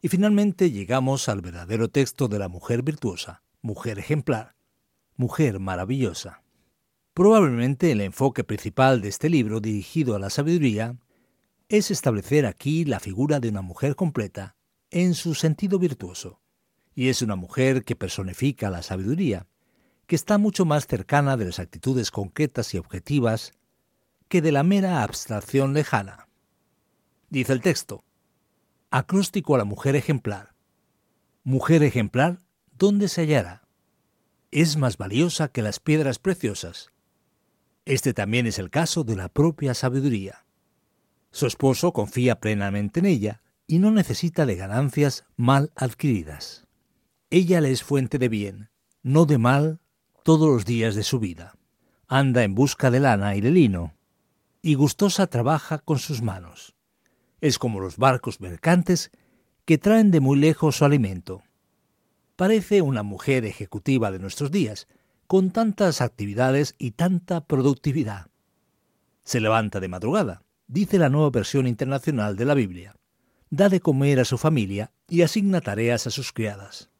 Y 0.00 0.08
finalmente 0.08 0.70
llegamos 0.70 1.28
al 1.28 1.40
verdadero 1.40 1.88
texto 1.88 2.28
de 2.28 2.38
la 2.38 2.48
mujer 2.48 2.82
virtuosa, 2.82 3.42
mujer 3.60 3.98
ejemplar, 3.98 4.54
mujer 5.16 5.58
maravillosa. 5.58 6.44
Probablemente 7.12 7.90
el 7.90 8.00
enfoque 8.00 8.44
principal 8.44 9.00
de 9.00 9.08
este 9.08 9.28
libro 9.28 9.60
dirigido 9.60 10.14
a 10.14 10.20
la 10.20 10.30
sabiduría 10.30 10.96
es 11.68 11.90
establecer 11.90 12.46
aquí 12.46 12.84
la 12.84 13.00
figura 13.00 13.40
de 13.40 13.48
una 13.48 13.62
mujer 13.62 13.96
completa 13.96 14.56
en 14.90 15.14
su 15.14 15.34
sentido 15.34 15.78
virtuoso. 15.80 16.40
Y 16.94 17.08
es 17.08 17.20
una 17.20 17.34
mujer 17.34 17.84
que 17.84 17.96
personifica 17.96 18.70
la 18.70 18.82
sabiduría, 18.82 19.48
que 20.12 20.16
está 20.16 20.36
mucho 20.36 20.66
más 20.66 20.86
cercana 20.86 21.38
de 21.38 21.46
las 21.46 21.58
actitudes 21.58 22.10
concretas 22.10 22.74
y 22.74 22.76
objetivas 22.76 23.54
que 24.28 24.42
de 24.42 24.52
la 24.52 24.62
mera 24.62 25.02
abstracción 25.02 25.72
lejana. 25.72 26.28
Dice 27.30 27.54
el 27.54 27.62
texto, 27.62 28.04
acróstico 28.90 29.54
a 29.54 29.58
la 29.58 29.64
mujer 29.64 29.96
ejemplar. 29.96 30.54
Mujer 31.44 31.82
ejemplar, 31.82 32.40
¿dónde 32.76 33.08
se 33.08 33.22
hallará? 33.22 33.66
Es 34.50 34.76
más 34.76 34.98
valiosa 34.98 35.48
que 35.48 35.62
las 35.62 35.80
piedras 35.80 36.18
preciosas. 36.18 36.90
Este 37.86 38.12
también 38.12 38.46
es 38.46 38.58
el 38.58 38.68
caso 38.68 39.04
de 39.04 39.16
la 39.16 39.30
propia 39.30 39.72
sabiduría. 39.72 40.44
Su 41.30 41.46
esposo 41.46 41.94
confía 41.94 42.38
plenamente 42.38 43.00
en 43.00 43.06
ella 43.06 43.40
y 43.66 43.78
no 43.78 43.90
necesita 43.90 44.44
de 44.44 44.56
ganancias 44.56 45.24
mal 45.36 45.72
adquiridas. 45.74 46.66
Ella 47.30 47.62
le 47.62 47.72
es 47.72 47.82
fuente 47.82 48.18
de 48.18 48.28
bien, 48.28 48.68
no 49.02 49.24
de 49.24 49.38
mal, 49.38 49.80
todos 50.22 50.48
los 50.48 50.64
días 50.64 50.94
de 50.94 51.02
su 51.02 51.18
vida. 51.18 51.54
Anda 52.08 52.44
en 52.44 52.54
busca 52.54 52.90
de 52.90 53.00
lana 53.00 53.36
y 53.36 53.40
de 53.40 53.50
lino, 53.50 53.94
y 54.60 54.74
gustosa 54.74 55.26
trabaja 55.26 55.78
con 55.78 55.98
sus 55.98 56.22
manos. 56.22 56.74
Es 57.40 57.58
como 57.58 57.80
los 57.80 57.96
barcos 57.96 58.40
mercantes 58.40 59.10
que 59.64 59.78
traen 59.78 60.10
de 60.10 60.20
muy 60.20 60.38
lejos 60.38 60.76
su 60.76 60.84
alimento. 60.84 61.42
Parece 62.36 62.82
una 62.82 63.02
mujer 63.02 63.44
ejecutiva 63.44 64.10
de 64.10 64.18
nuestros 64.18 64.50
días, 64.50 64.86
con 65.26 65.50
tantas 65.50 66.00
actividades 66.00 66.74
y 66.78 66.92
tanta 66.92 67.44
productividad. 67.46 68.28
Se 69.24 69.40
levanta 69.40 69.80
de 69.80 69.88
madrugada, 69.88 70.42
dice 70.66 70.98
la 70.98 71.08
nueva 71.08 71.30
versión 71.30 71.66
internacional 71.66 72.36
de 72.36 72.44
la 72.44 72.54
Biblia. 72.54 72.96
Da 73.50 73.68
de 73.68 73.80
comer 73.80 74.20
a 74.20 74.24
su 74.24 74.38
familia 74.38 74.92
y 75.08 75.22
asigna 75.22 75.60
tareas 75.60 76.06
a 76.06 76.10
sus 76.10 76.32
criadas. 76.32 76.90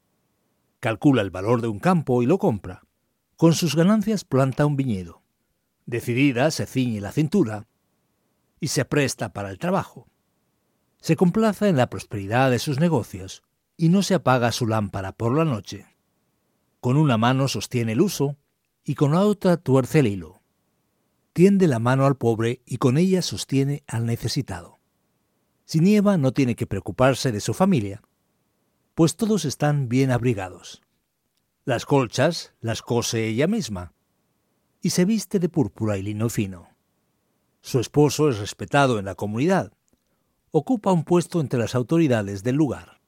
Calcula 0.81 1.23
el 1.23 1.31
valor 1.31 1.62
de 1.62 1.69
un 1.69 1.79
campo 1.79 2.23
y 2.23 2.26
lo 2.26 2.38
compra. 2.38 2.83
Con 3.43 3.55
sus 3.55 3.75
ganancias 3.75 4.23
planta 4.23 4.67
un 4.67 4.77
viñedo. 4.77 5.21
Decidida 5.85 6.53
se 6.53 6.65
ciñe 6.65 7.01
la 7.01 7.11
cintura 7.11 7.67
y 8.61 8.69
se 8.69 8.85
presta 8.85 9.33
para 9.33 9.51
el 9.51 9.59
trabajo. 9.59 10.07
Se 11.01 11.17
complaza 11.17 11.69
en 11.69 11.77
la 11.77 11.91
prosperidad 11.91 12.53
de 12.53 12.61
sus 12.61 12.79
negocios 12.79 13.43
y 13.77 13.89
no 13.89 14.05
se 14.05 14.15
apaga 14.15 14.53
su 14.53 14.69
lámpara 14.69 15.11
por 15.11 15.37
la 15.37 15.45
noche. 15.45 15.87
Con 16.79 16.97
una 16.97 17.19
mano 17.19 17.49
sostiene 17.49 17.95
el 17.95 18.01
uso 18.01 18.37
y 18.85 18.95
con 18.95 19.11
la 19.11 19.23
otra 19.23 19.57
tuerce 19.57 19.99
el 19.99 20.07
hilo. 20.07 20.41
Tiende 21.33 21.67
la 21.67 21.81
mano 21.81 22.07
al 22.07 22.17
pobre 22.17 22.63
y 22.65 22.77
con 22.77 22.97
ella 22.97 23.23
sostiene 23.23 23.83
al 23.89 24.07
necesitado. 24.07 24.79
Si 25.65 25.81
nieva 25.81 26.17
no 26.17 26.31
tiene 26.31 26.55
que 26.55 26.69
preocuparse 26.69 27.33
de 27.33 27.41
su 27.41 27.55
familia, 27.55 28.03
pues 28.95 29.17
todos 29.17 29.45
están 29.45 29.89
bien 29.89 30.13
abrigados. 30.13 30.81
Las 31.64 31.87
colchas 31.87 32.54
las 32.61 32.83
cose 32.83 33.26
ella 33.26 33.47
misma 33.47 33.92
y 34.81 34.90
se 34.90 35.04
viste 35.04 35.38
de 35.38 35.49
púrpura 35.49 35.97
y 35.97 36.02
lino 36.02 36.28
fino. 36.28 36.69
Su 37.61 37.78
esposo 37.78 38.28
es 38.28 38.38
respetado 38.38 38.99
en 38.99 39.04
la 39.04 39.14
comunidad. 39.14 39.73
Ocupa 40.50 40.92
un 40.92 41.04
puesto 41.04 41.40
entre 41.40 41.61
las 41.61 41.75
autoridades 41.75 42.42
del 42.42 42.57
lugar. 42.57 43.00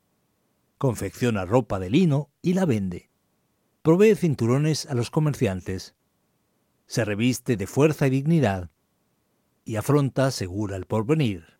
Confecciona 0.78 1.44
ropa 1.44 1.78
de 1.78 1.90
lino 1.90 2.30
y 2.42 2.54
la 2.54 2.64
vende 2.64 3.10
provee 3.84 4.14
cinturones 4.14 4.86
a 4.86 4.94
los 4.94 5.10
comerciantes, 5.10 5.94
se 6.86 7.04
reviste 7.04 7.58
de 7.58 7.66
fuerza 7.66 8.06
y 8.06 8.10
dignidad 8.10 8.70
y 9.62 9.76
afronta 9.76 10.30
segura 10.30 10.76
el 10.76 10.86
porvenir. 10.86 11.58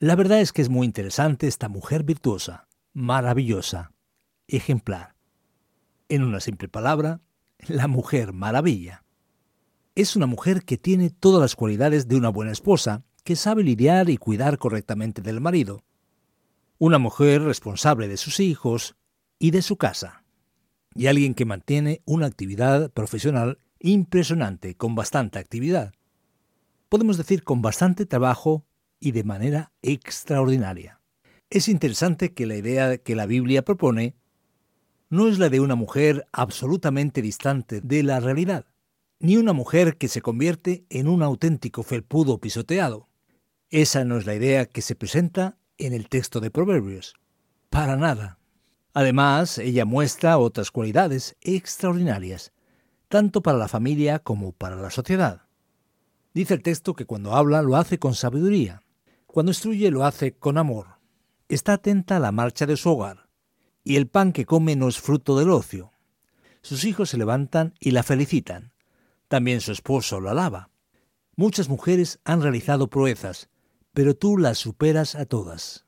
La 0.00 0.16
verdad 0.16 0.42
es 0.42 0.52
que 0.52 0.60
es 0.60 0.68
muy 0.68 0.86
interesante 0.86 1.46
esta 1.46 1.70
mujer 1.70 2.02
virtuosa, 2.02 2.68
maravillosa, 2.92 3.94
ejemplar. 4.48 5.16
En 6.10 6.24
una 6.24 6.40
simple 6.40 6.68
palabra, 6.68 7.20
la 7.68 7.86
mujer 7.86 8.32
maravilla. 8.32 9.04
Es 9.94 10.16
una 10.16 10.26
mujer 10.26 10.64
que 10.64 10.76
tiene 10.76 11.10
todas 11.10 11.40
las 11.40 11.54
cualidades 11.54 12.08
de 12.08 12.16
una 12.16 12.30
buena 12.30 12.50
esposa, 12.50 13.04
que 13.22 13.36
sabe 13.36 13.62
lidiar 13.62 14.10
y 14.10 14.16
cuidar 14.16 14.58
correctamente 14.58 15.22
del 15.22 15.40
marido. 15.40 15.84
Una 16.78 16.98
mujer 16.98 17.42
responsable 17.42 18.08
de 18.08 18.16
sus 18.16 18.40
hijos 18.40 18.96
y 19.38 19.52
de 19.52 19.62
su 19.62 19.76
casa 19.76 20.24
y 20.96 21.06
alguien 21.06 21.34
que 21.34 21.44
mantiene 21.44 22.02
una 22.06 22.26
actividad 22.26 22.90
profesional 22.90 23.58
impresionante, 23.78 24.74
con 24.74 24.96
bastante 24.96 25.38
actividad. 25.38 25.92
Podemos 26.88 27.18
decir 27.18 27.44
con 27.44 27.62
bastante 27.62 28.04
trabajo 28.04 28.66
y 28.98 29.12
de 29.12 29.22
manera 29.22 29.70
extraordinaria. 29.80 31.00
Es 31.50 31.68
interesante 31.68 32.34
que 32.34 32.46
la 32.46 32.56
idea 32.56 32.98
que 32.98 33.14
la 33.14 33.26
Biblia 33.26 33.64
propone 33.64 34.16
no 35.10 35.26
es 35.26 35.40
la 35.40 35.48
de 35.48 35.58
una 35.58 35.74
mujer 35.74 36.26
absolutamente 36.32 37.20
distante 37.20 37.80
de 37.80 38.04
la 38.04 38.20
realidad, 38.20 38.66
ni 39.18 39.36
una 39.36 39.52
mujer 39.52 39.96
que 39.96 40.06
se 40.06 40.22
convierte 40.22 40.86
en 40.88 41.08
un 41.08 41.24
auténtico 41.24 41.82
felpudo 41.82 42.38
pisoteado. 42.38 43.08
Esa 43.70 44.04
no 44.04 44.16
es 44.16 44.24
la 44.24 44.36
idea 44.36 44.66
que 44.66 44.82
se 44.82 44.94
presenta 44.94 45.58
en 45.78 45.92
el 45.94 46.08
texto 46.08 46.38
de 46.38 46.52
Proverbios. 46.52 47.14
Para 47.70 47.96
nada. 47.96 48.38
Además, 48.94 49.58
ella 49.58 49.84
muestra 49.84 50.38
otras 50.38 50.70
cualidades 50.70 51.36
extraordinarias, 51.40 52.52
tanto 53.08 53.42
para 53.42 53.58
la 53.58 53.68
familia 53.68 54.20
como 54.20 54.52
para 54.52 54.76
la 54.76 54.90
sociedad. 54.90 55.42
Dice 56.34 56.54
el 56.54 56.62
texto 56.62 56.94
que 56.94 57.06
cuando 57.06 57.34
habla 57.34 57.62
lo 57.62 57.76
hace 57.76 57.98
con 57.98 58.14
sabiduría, 58.14 58.84
cuando 59.26 59.50
instruye 59.50 59.90
lo 59.90 60.04
hace 60.04 60.32
con 60.32 60.56
amor. 60.56 60.98
Está 61.48 61.74
atenta 61.74 62.16
a 62.16 62.20
la 62.20 62.30
marcha 62.30 62.66
de 62.66 62.76
su 62.76 62.90
hogar, 62.90 63.29
y 63.84 63.96
el 63.96 64.08
pan 64.08 64.32
que 64.32 64.46
come 64.46 64.76
no 64.76 64.88
es 64.88 65.00
fruto 65.00 65.38
del 65.38 65.50
ocio. 65.50 65.92
Sus 66.62 66.84
hijos 66.84 67.10
se 67.10 67.16
levantan 67.16 67.74
y 67.80 67.92
la 67.92 68.02
felicitan. 68.02 68.72
También 69.28 69.60
su 69.60 69.72
esposo 69.72 70.20
la 70.20 70.32
alaba. 70.32 70.70
Muchas 71.36 71.68
mujeres 71.68 72.20
han 72.24 72.42
realizado 72.42 72.90
proezas, 72.90 73.48
pero 73.92 74.14
tú 74.14 74.36
las 74.36 74.58
superas 74.58 75.14
a 75.14 75.24
todas. 75.24 75.86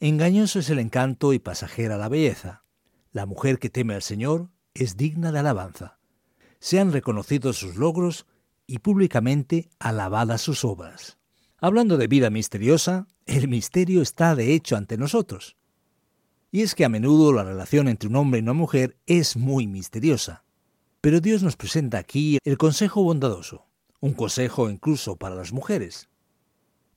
Engañoso 0.00 0.58
es 0.58 0.70
el 0.70 0.78
encanto 0.78 1.32
y 1.32 1.38
pasajera 1.38 1.96
la 1.96 2.08
belleza. 2.08 2.64
La 3.12 3.26
mujer 3.26 3.58
que 3.58 3.70
teme 3.70 3.94
al 3.94 4.02
Señor 4.02 4.50
es 4.74 4.96
digna 4.96 5.32
de 5.32 5.40
alabanza. 5.40 5.98
Sean 6.60 6.92
reconocidos 6.92 7.56
sus 7.58 7.76
logros 7.76 8.26
y 8.66 8.78
públicamente 8.78 9.70
alabadas 9.78 10.42
sus 10.42 10.64
obras. 10.64 11.18
Hablando 11.58 11.96
de 11.96 12.06
vida 12.06 12.30
misteriosa, 12.30 13.08
el 13.26 13.48
misterio 13.48 14.02
está 14.02 14.36
de 14.36 14.54
hecho 14.54 14.76
ante 14.76 14.96
nosotros. 14.96 15.57
Y 16.50 16.62
es 16.62 16.74
que 16.74 16.84
a 16.84 16.88
menudo 16.88 17.32
la 17.32 17.44
relación 17.44 17.88
entre 17.88 18.08
un 18.08 18.16
hombre 18.16 18.40
y 18.40 18.42
una 18.42 18.54
mujer 18.54 18.96
es 19.06 19.36
muy 19.36 19.66
misteriosa. 19.66 20.44
Pero 21.00 21.20
Dios 21.20 21.42
nos 21.42 21.56
presenta 21.56 21.98
aquí 21.98 22.38
el 22.44 22.56
consejo 22.56 23.02
bondadoso, 23.02 23.66
un 24.00 24.14
consejo 24.14 24.70
incluso 24.70 25.16
para 25.16 25.34
las 25.34 25.52
mujeres. 25.52 26.08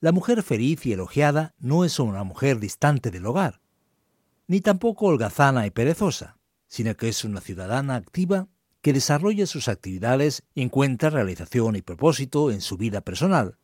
La 0.00 0.10
mujer 0.10 0.42
feliz 0.42 0.84
y 0.86 0.92
elogiada 0.92 1.54
no 1.58 1.84
es 1.84 1.98
una 1.98 2.24
mujer 2.24 2.58
distante 2.58 3.10
del 3.10 3.26
hogar, 3.26 3.60
ni 4.48 4.60
tampoco 4.60 5.06
holgazana 5.06 5.66
y 5.66 5.70
perezosa, 5.70 6.38
sino 6.66 6.96
que 6.96 7.08
es 7.08 7.24
una 7.24 7.40
ciudadana 7.40 7.94
activa 7.94 8.48
que 8.80 8.92
desarrolla 8.92 9.46
sus 9.46 9.68
actividades 9.68 10.42
y 10.54 10.62
encuentra 10.62 11.10
realización 11.10 11.76
y 11.76 11.82
propósito 11.82 12.50
en 12.50 12.60
su 12.60 12.76
vida 12.76 13.00
personal, 13.00 13.58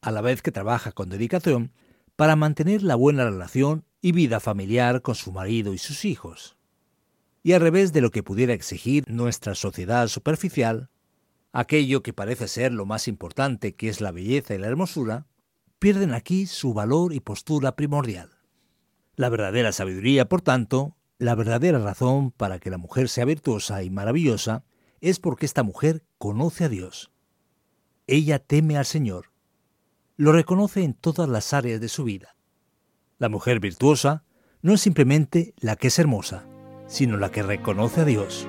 a 0.00 0.12
la 0.12 0.20
vez 0.20 0.42
que 0.42 0.52
trabaja 0.52 0.92
con 0.92 1.08
dedicación 1.08 1.72
para 2.14 2.36
mantener 2.36 2.82
la 2.82 2.94
buena 2.94 3.24
relación 3.24 3.84
y 4.00 4.12
vida 4.12 4.40
familiar 4.40 5.02
con 5.02 5.14
su 5.14 5.32
marido 5.32 5.72
y 5.72 5.78
sus 5.78 6.04
hijos. 6.04 6.56
Y 7.42 7.52
al 7.52 7.60
revés 7.60 7.92
de 7.92 8.00
lo 8.00 8.10
que 8.10 8.22
pudiera 8.22 8.52
exigir 8.52 9.04
nuestra 9.08 9.54
sociedad 9.54 10.08
superficial, 10.08 10.90
aquello 11.52 12.02
que 12.02 12.12
parece 12.12 12.48
ser 12.48 12.72
lo 12.72 12.86
más 12.86 13.08
importante 13.08 13.74
que 13.74 13.88
es 13.88 14.00
la 14.00 14.12
belleza 14.12 14.54
y 14.54 14.58
la 14.58 14.68
hermosura, 14.68 15.26
pierden 15.78 16.12
aquí 16.12 16.46
su 16.46 16.74
valor 16.74 17.12
y 17.12 17.20
postura 17.20 17.76
primordial. 17.76 18.30
La 19.16 19.28
verdadera 19.28 19.72
sabiduría, 19.72 20.28
por 20.28 20.42
tanto, 20.42 20.96
la 21.18 21.34
verdadera 21.34 21.78
razón 21.78 22.30
para 22.30 22.58
que 22.58 22.70
la 22.70 22.78
mujer 22.78 23.08
sea 23.08 23.24
virtuosa 23.24 23.82
y 23.82 23.90
maravillosa, 23.90 24.64
es 25.00 25.18
porque 25.18 25.46
esta 25.46 25.62
mujer 25.62 26.04
conoce 26.18 26.64
a 26.64 26.68
Dios. 26.68 27.10
Ella 28.06 28.38
teme 28.38 28.76
al 28.76 28.86
Señor. 28.86 29.32
Lo 30.16 30.32
reconoce 30.32 30.82
en 30.82 30.94
todas 30.94 31.28
las 31.28 31.52
áreas 31.52 31.80
de 31.80 31.88
su 31.88 32.04
vida. 32.04 32.36
La 33.18 33.28
mujer 33.28 33.58
virtuosa 33.58 34.22
no 34.62 34.74
es 34.74 34.80
simplemente 34.80 35.52
la 35.58 35.74
que 35.74 35.88
es 35.88 35.98
hermosa, 35.98 36.44
sino 36.86 37.16
la 37.16 37.32
que 37.32 37.42
reconoce 37.42 38.02
a 38.02 38.04
Dios. 38.04 38.46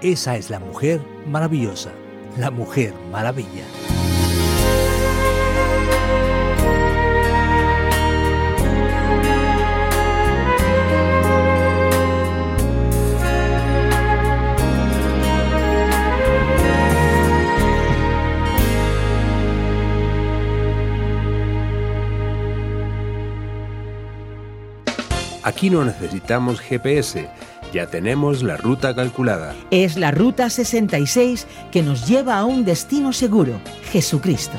Esa 0.00 0.36
es 0.36 0.48
la 0.48 0.58
mujer 0.58 1.02
maravillosa, 1.26 1.92
la 2.38 2.50
mujer 2.50 2.94
maravilla. 3.12 3.64
Aquí 25.44 25.68
no 25.68 25.84
necesitamos 25.84 26.58
GPS, 26.58 27.28
ya 27.70 27.86
tenemos 27.86 28.42
la 28.42 28.56
ruta 28.56 28.94
calculada. 28.94 29.54
Es 29.70 29.98
la 29.98 30.10
Ruta 30.10 30.48
66 30.48 31.46
que 31.70 31.82
nos 31.82 32.08
lleva 32.08 32.38
a 32.38 32.46
un 32.46 32.64
destino 32.64 33.12
seguro, 33.12 33.60
Jesucristo. 33.92 34.56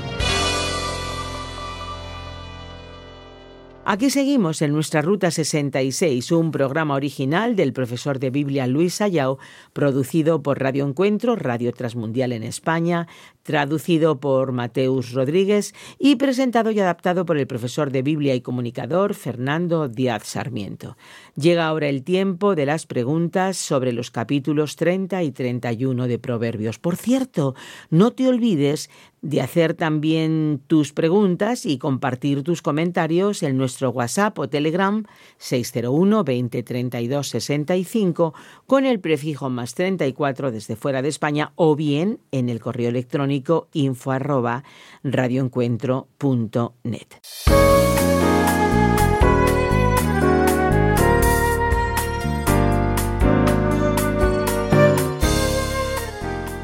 Aquí 3.88 4.10
seguimos 4.10 4.63
en 4.63 4.74
nuestra 4.74 5.04
Ruta 5.04 5.30
66, 5.30 6.32
un 6.32 6.50
programa 6.50 6.96
original 6.96 7.56
del 7.56 7.72
profesor 7.72 8.18
de 8.18 8.32
Biblia 8.32 8.65
Luis 8.65 9.00
Ayao, 9.00 9.38
producido 9.74 10.42
por 10.42 10.60
Radio 10.60 10.88
Encuentro, 10.88 11.36
Radio 11.36 11.72
Transmundial 11.72 12.32
en 12.32 12.42
España, 12.42 13.08
traducido 13.46 14.20
por 14.20 14.54
Mateus 14.54 15.12
Rodríguez 15.12 15.75
y 16.00 16.16
presentado 16.16 16.72
y 16.72 16.80
adaptado 16.80 17.28
por 17.28 17.38
el 17.38 17.46
profesor 17.46 17.92
de 17.92 18.02
Biblia 18.02 18.34
y 18.34 18.42
comunicador 18.42 19.14
Fernando 19.14 19.88
Díaz 19.88 20.24
Sarmiento. 20.25 20.98
Llega 21.36 21.68
ahora 21.68 21.88
el 21.88 22.04
tiempo 22.04 22.56
de 22.56 22.66
las 22.66 22.88
preguntas 22.88 23.56
sobre 23.56 23.94
los 23.94 24.10
capítulos 24.10 24.75
30 24.78 25.22
y 25.22 25.32
31 25.32 26.08
de 26.08 26.18
Proverbios. 26.18 26.80
Por 26.80 26.96
cierto, 26.96 27.54
no 27.92 28.14
te 28.14 28.28
olvides 28.28 28.90
de 29.22 29.42
hacer 29.42 29.74
también 29.74 30.62
tus 30.68 30.94
preguntas 30.94 31.66
y 31.66 31.78
compartir 31.78 32.44
tus 32.44 32.62
comentarios 32.62 33.42
en 33.44 33.58
nuestro 33.58 33.90
WhatsApp 33.90 34.38
o 34.38 34.50
Telegram 34.50 35.04
601 35.38 36.24
20 36.24 36.64
32 36.64 37.28
65 37.28 38.34
con 38.68 38.86
el 38.86 39.00
prefijo 39.00 39.50
más 39.50 39.74
34 39.74 40.52
desde 40.52 40.75
fuera 40.75 41.02
de 41.02 41.10
España 41.10 41.54
o 41.56 41.75
bien 41.75 42.20
en 42.32 42.50
el 42.50 42.60
correo 42.60 42.90
electrónico 42.90 43.35
info 43.74 44.12
arroba. 44.12 44.63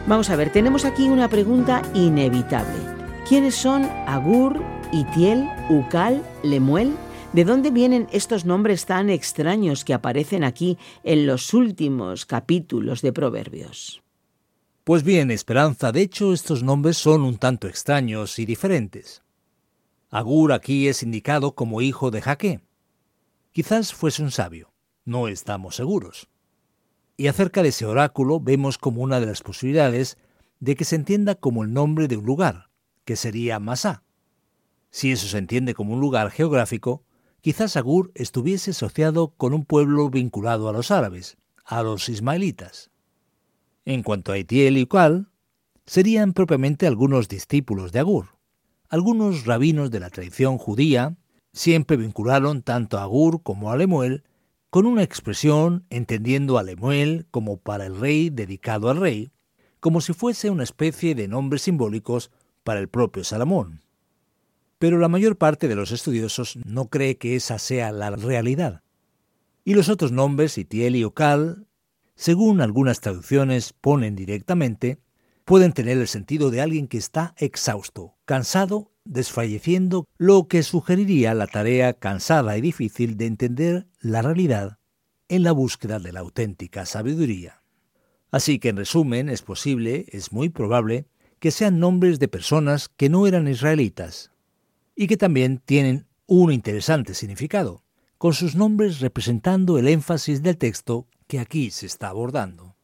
Vamos 0.08 0.30
a 0.30 0.36
ver, 0.36 0.52
tenemos 0.52 0.84
aquí 0.84 1.08
una 1.08 1.30
pregunta 1.30 1.82
inevitable. 1.94 2.82
¿Quiénes 3.30 3.56
son 3.56 3.86
Agur, 4.08 4.62
Itiel, 4.92 5.48
Ucal, 5.70 6.22
Lemuel? 6.44 6.98
¿De 7.32 7.46
dónde 7.46 7.72
vienen 7.72 8.10
estos 8.12 8.44
nombres 8.44 8.86
tan 8.86 9.10
extraños 9.10 9.86
que 9.86 9.94
aparecen 9.94 10.44
aquí 10.44 10.78
en 11.06 11.26
los 11.26 11.54
últimos 11.54 12.26
capítulos 12.26 13.02
de 13.02 13.14
Proverbios? 13.14 14.04
Pues 14.92 15.04
bien, 15.04 15.32
Esperanza, 15.32 15.94
de 15.94 16.02
hecho 16.02 16.34
estos 16.34 16.64
nombres 16.64 16.98
son 16.98 17.22
un 17.22 17.38
tanto 17.38 17.70
extraños 17.70 18.38
y 18.40 18.46
diferentes. 18.46 19.24
Agur 20.10 20.52
aquí 20.52 20.90
es 20.90 21.02
indicado 21.02 21.56
como 21.56 21.82
hijo 21.82 22.12
de 22.12 22.22
Jaque. 22.22 22.60
Quizás 23.54 23.94
fuese 23.94 24.22
un 24.22 24.32
sabio, 24.32 24.74
no 25.06 25.30
estamos 25.30 25.78
seguros. 25.78 26.28
Y 27.16 27.28
acerca 27.28 27.64
de 27.64 27.70
ese 27.70 27.86
oráculo 27.86 28.42
vemos 28.42 28.78
como 28.78 29.02
una 29.02 29.22
de 29.22 29.28
las 29.28 29.42
posibilidades 29.42 30.18
de 30.60 30.76
que 30.76 30.84
se 30.84 30.98
entienda 30.98 31.36
como 31.36 31.64
el 31.64 31.72
nombre 31.72 32.10
de 32.10 32.18
un 32.18 32.26
lugar, 32.26 32.70
que 33.06 33.16
sería 33.16 33.62
Masá. 33.62 34.04
Si 34.90 35.14
eso 35.14 35.26
se 35.30 35.38
entiende 35.38 35.74
como 35.74 35.94
un 35.94 36.02
lugar 36.02 36.32
geográfico, 36.32 37.06
quizás 37.40 37.78
Agur 37.78 38.12
estuviese 38.14 38.72
asociado 38.72 39.30
con 39.38 39.54
un 39.54 39.64
pueblo 39.64 40.10
vinculado 40.10 40.68
a 40.68 40.74
los 40.74 40.92
árabes, 40.92 41.38
a 41.64 41.82
los 41.82 42.10
ismaelitas. 42.10 42.91
En 43.86 44.04
cuanto 44.04 44.32
a 44.32 44.38
Itiel 44.38 44.78
y 44.78 44.84
Ucal, 44.84 45.30
serían 45.86 46.34
propiamente 46.34 46.86
algunos 46.86 47.28
discípulos 47.28 47.92
de 47.92 48.00
Agur. 48.00 48.38
Algunos 48.90 49.46
rabinos 49.46 49.90
de 49.90 50.00
la 50.00 50.10
tradición 50.10 50.58
judía 50.58 51.18
siempre 51.54 51.98
vincularon 51.98 52.62
tanto 52.62 52.98
a 52.98 53.04
Agur 53.04 53.42
como 53.42 53.72
a 53.72 53.78
Lemuel 53.78 54.24
con 54.70 54.86
una 54.86 55.04
expresión 55.04 55.86
entendiendo 55.90 56.58
a 56.58 56.64
Lemuel 56.64 57.26
como 57.32 57.58
para 57.58 57.86
el 57.86 58.00
rey 58.00 58.30
dedicado 58.30 58.90
al 58.90 58.98
rey, 58.98 59.32
como 59.80 60.00
si 60.00 60.14
fuese 60.14 60.50
una 60.50 60.64
especie 60.64 61.16
de 61.16 61.28
nombres 61.28 61.64
simbólicos 61.64 62.32
para 62.64 62.80
el 62.80 62.88
propio 62.88 63.24
Salomón. 63.24 63.82
Pero 64.80 64.98
la 64.98 65.10
mayor 65.10 65.38
parte 65.38 65.68
de 65.68 65.76
los 65.76 65.92
estudiosos 65.92 66.58
no 66.66 66.90
cree 66.90 67.18
que 67.18 67.36
esa 67.36 67.60
sea 67.60 67.92
la 67.92 68.12
realidad. 68.12 68.84
Y 69.66 69.74
los 69.74 69.90
otros 69.90 70.12
nombres, 70.12 70.58
Itiel 70.58 70.96
y 70.96 71.04
Ocal, 71.04 71.68
según 72.22 72.62
algunas 72.62 73.02
traducciones 73.02 73.74
ponen 73.74 74.16
directamente, 74.16 75.00
pueden 75.44 75.74
tener 75.74 75.98
el 75.98 76.08
sentido 76.08 76.52
de 76.52 76.62
alguien 76.62 76.88
que 76.88 77.00
está 77.00 77.34
exhausto, 77.40 78.16
cansado 78.26 78.92
desfalleciendo, 79.06 80.08
lo 80.20 80.48
que 80.48 80.62
sugeriría 80.62 81.34
la 81.34 81.48
tarea 81.48 81.94
cansada 81.94 82.56
y 82.60 82.62
difícil 82.62 83.18
de 83.18 83.26
entender 83.26 83.88
la 84.02 84.22
realidad 84.22 84.78
en 85.30 85.42
la 85.42 85.52
búsqueda 85.52 85.98
de 85.98 86.12
la 86.12 86.20
auténtica 86.20 86.86
sabiduría. 86.86 87.64
Así 88.30 88.60
que 88.60 88.70
en 88.70 88.78
resumen 88.78 89.28
es 89.28 89.42
posible, 89.42 90.06
es 90.10 90.32
muy 90.32 90.50
probable, 90.50 91.08
que 91.40 91.50
sean 91.50 91.80
nombres 91.80 92.20
de 92.20 92.28
personas 92.28 92.88
que 92.88 93.10
no 93.10 93.26
eran 93.26 93.48
israelitas 93.48 94.32
y 94.96 95.08
que 95.08 95.18
también 95.18 95.58
tienen 95.58 96.06
un 96.28 96.52
interesante 96.52 97.16
significado, 97.16 97.84
con 98.20 98.36
sus 98.36 98.56
nombres 98.56 99.00
representando 99.00 99.80
el 99.80 99.88
énfasis 99.88 100.44
del 100.44 100.60
texto 100.60 101.08
que 101.32 101.40
aquí 101.40 101.72
se 101.72 101.86
está 101.86 102.10
abordando. 102.10 102.76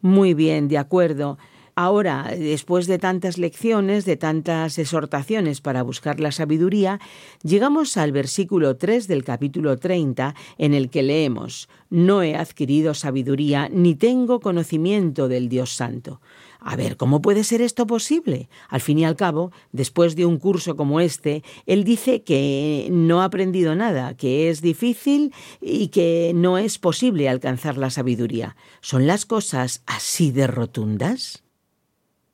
Muy 0.00 0.32
bien, 0.32 0.68
de 0.68 0.78
acuerdo. 0.78 1.36
Ahora, 1.74 2.32
después 2.34 2.86
de 2.86 2.98
tantas 2.98 3.36
lecciones, 3.36 4.06
de 4.06 4.16
tantas 4.16 4.78
exhortaciones 4.78 5.60
para 5.60 5.82
buscar 5.82 6.18
la 6.18 6.32
sabiduría, 6.32 6.98
llegamos 7.42 7.98
al 7.98 8.10
versículo 8.10 8.78
3 8.78 9.06
del 9.06 9.22
capítulo 9.22 9.76
30 9.76 10.34
en 10.56 10.72
el 10.72 10.88
que 10.88 11.02
leemos, 11.02 11.68
No 11.90 12.22
he 12.22 12.36
adquirido 12.36 12.94
sabiduría 12.94 13.68
ni 13.68 13.94
tengo 13.94 14.40
conocimiento 14.40 15.28
del 15.28 15.50
Dios 15.50 15.76
Santo. 15.76 16.22
A 16.60 16.74
ver, 16.74 16.96
¿cómo 16.96 17.22
puede 17.22 17.44
ser 17.44 17.62
esto 17.62 17.86
posible? 17.86 18.48
Al 18.68 18.80
fin 18.80 18.98
y 18.98 19.04
al 19.04 19.16
cabo, 19.16 19.52
después 19.70 20.16
de 20.16 20.26
un 20.26 20.38
curso 20.38 20.76
como 20.76 21.00
este, 21.00 21.44
él 21.66 21.84
dice 21.84 22.22
que 22.22 22.88
no 22.90 23.22
ha 23.22 23.26
aprendido 23.26 23.76
nada, 23.76 24.16
que 24.16 24.50
es 24.50 24.60
difícil 24.60 25.32
y 25.60 25.88
que 25.88 26.32
no 26.34 26.58
es 26.58 26.78
posible 26.78 27.28
alcanzar 27.28 27.78
la 27.78 27.90
sabiduría. 27.90 28.56
¿Son 28.80 29.06
las 29.06 29.24
cosas 29.24 29.82
así 29.86 30.32
de 30.32 30.48
rotundas? 30.48 31.44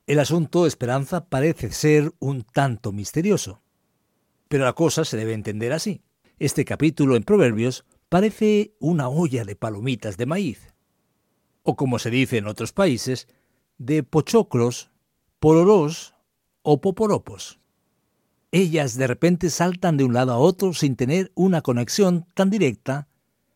El 0.06 0.18
asunto 0.18 0.66
Esperanza 0.66 1.26
parece 1.26 1.70
ser 1.72 2.12
un 2.18 2.42
tanto 2.42 2.92
misterioso. 2.92 3.60
Pero 4.48 4.64
la 4.64 4.72
cosa 4.72 5.04
se 5.04 5.16
debe 5.16 5.34
entender 5.34 5.72
así. 5.72 6.02
Este 6.38 6.64
capítulo 6.64 7.16
en 7.16 7.22
Proverbios 7.24 7.84
parece 8.08 8.74
una 8.80 9.08
olla 9.08 9.44
de 9.44 9.56
palomitas 9.56 10.16
de 10.16 10.26
maíz. 10.26 10.74
O 11.62 11.76
como 11.76 11.98
se 11.98 12.10
dice 12.10 12.38
en 12.38 12.46
otros 12.46 12.72
países, 12.72 13.28
de 13.78 14.02
pochoclos, 14.02 14.90
pororós 15.40 16.14
o 16.62 16.80
poporopos. 16.80 17.60
Ellas 18.52 18.96
de 18.96 19.06
repente 19.06 19.50
saltan 19.50 19.96
de 19.96 20.04
un 20.04 20.14
lado 20.14 20.32
a 20.32 20.38
otro 20.38 20.74
sin 20.74 20.96
tener 20.96 21.32
una 21.34 21.60
conexión 21.60 22.26
tan 22.34 22.50
directa 22.50 23.08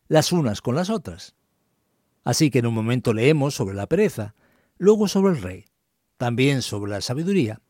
las 0.07 0.31
unas 0.31 0.61
con 0.61 0.75
las 0.75 0.89
otras. 0.89 1.35
Así 2.23 2.51
que 2.51 2.59
en 2.59 2.67
un 2.67 2.73
momento 2.73 3.13
leemos 3.13 3.55
sobre 3.55 3.75
la 3.75 3.87
pereza, 3.87 4.35
luego 4.77 5.07
sobre 5.07 5.33
el 5.33 5.41
rey, 5.41 5.65
también 6.17 6.61
sobre 6.61 6.91
la 6.91 7.01
sabiduría, 7.01 7.61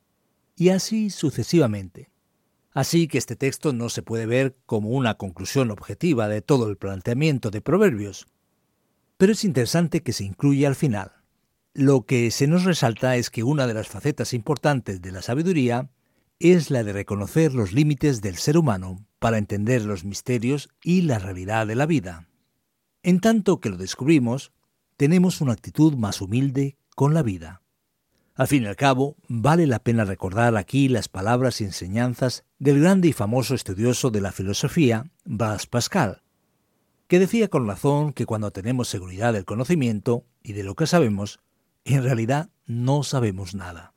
y 0.56 0.70
así 0.70 1.10
sucesivamente. 1.10 2.10
Así 2.72 3.08
que 3.08 3.18
este 3.18 3.36
texto 3.36 3.74
no 3.74 3.90
se 3.90 4.02
puede 4.02 4.26
ver 4.26 4.58
como 4.66 4.90
una 4.90 5.16
conclusión 5.16 5.72
objetiva 5.72 6.28
de 6.28 6.42
todo 6.42 6.68
el 6.70 6.78
planteamiento 6.78 7.52
de 7.52 7.62
Proverbios, 7.62 8.28
pero 9.18 9.34
es 9.34 9.44
interesante 9.44 10.02
que 10.02 10.14
se 10.14 10.24
incluya 10.24 10.68
al 10.68 10.76
final. 10.76 11.19
Lo 11.74 12.06
que 12.06 12.32
se 12.32 12.48
nos 12.48 12.64
resalta 12.64 13.16
es 13.16 13.30
que 13.30 13.44
una 13.44 13.68
de 13.68 13.74
las 13.74 13.88
facetas 13.88 14.34
importantes 14.34 15.02
de 15.02 15.12
la 15.12 15.22
sabiduría 15.22 15.90
es 16.40 16.72
la 16.72 16.84
de 16.84 16.94
reconocer 16.94 17.54
los 17.54 17.74
límites 17.74 18.22
del 18.22 18.38
ser 18.38 18.58
humano 18.58 19.06
para 19.20 19.38
entender 19.38 19.86
los 19.86 20.04
misterios 20.04 20.70
y 20.84 21.02
la 21.02 21.20
realidad 21.20 21.68
de 21.68 21.76
la 21.76 21.86
vida. 21.86 22.28
En 23.04 23.20
tanto 23.20 23.60
que 23.60 23.70
lo 23.70 23.78
descubrimos, 23.78 24.52
tenemos 24.98 25.42
una 25.42 25.54
actitud 25.54 25.96
más 25.96 26.22
humilde 26.22 26.78
con 26.96 27.14
la 27.14 27.24
vida. 27.24 27.62
Al 28.36 28.48
fin 28.48 28.64
y 28.64 28.68
al 28.68 28.76
cabo, 28.76 29.18
vale 29.28 29.68
la 29.68 29.80
pena 29.80 30.06
recordar 30.06 30.56
aquí 30.56 30.88
las 30.88 31.10
palabras 31.10 31.60
y 31.60 31.66
enseñanzas 31.66 32.46
del 32.58 32.80
grande 32.80 33.10
y 33.10 33.14
famoso 33.14 33.54
estudioso 33.54 34.12
de 34.12 34.22
la 34.22 34.32
filosofía, 34.32 35.12
Blas 35.26 35.68
Pascal, 35.68 36.24
que 37.08 37.20
decía 37.20 37.50
con 37.50 37.68
razón 37.68 38.14
que 38.14 38.26
cuando 38.26 38.52
tenemos 38.52 38.88
seguridad 38.88 39.34
del 39.34 39.46
conocimiento 39.46 40.26
y 40.42 40.54
de 40.54 40.64
lo 40.64 40.76
que 40.76 40.88
sabemos, 40.88 41.42
en 41.96 42.04
realidad 42.04 42.50
no 42.66 43.04
sabemos 43.04 43.56
nada. 43.56 43.94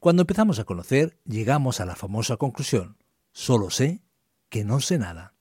Cuando 0.00 0.22
empezamos 0.22 0.58
a 0.58 0.64
conocer, 0.64 1.18
llegamos 1.24 1.80
a 1.80 1.86
la 1.86 1.96
famosa 1.96 2.36
conclusión, 2.36 2.96
solo 3.32 3.70
sé 3.70 4.02
que 4.48 4.64
no 4.64 4.80
sé 4.80 4.98
nada. 4.98 5.34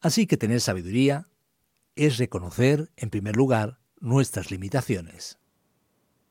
Así 0.00 0.26
que 0.26 0.36
tener 0.36 0.60
sabiduría 0.60 1.28
es 1.96 2.18
reconocer, 2.18 2.90
en 2.96 3.10
primer 3.10 3.36
lugar, 3.36 3.78
nuestras 3.98 4.50
limitaciones. 4.50 5.38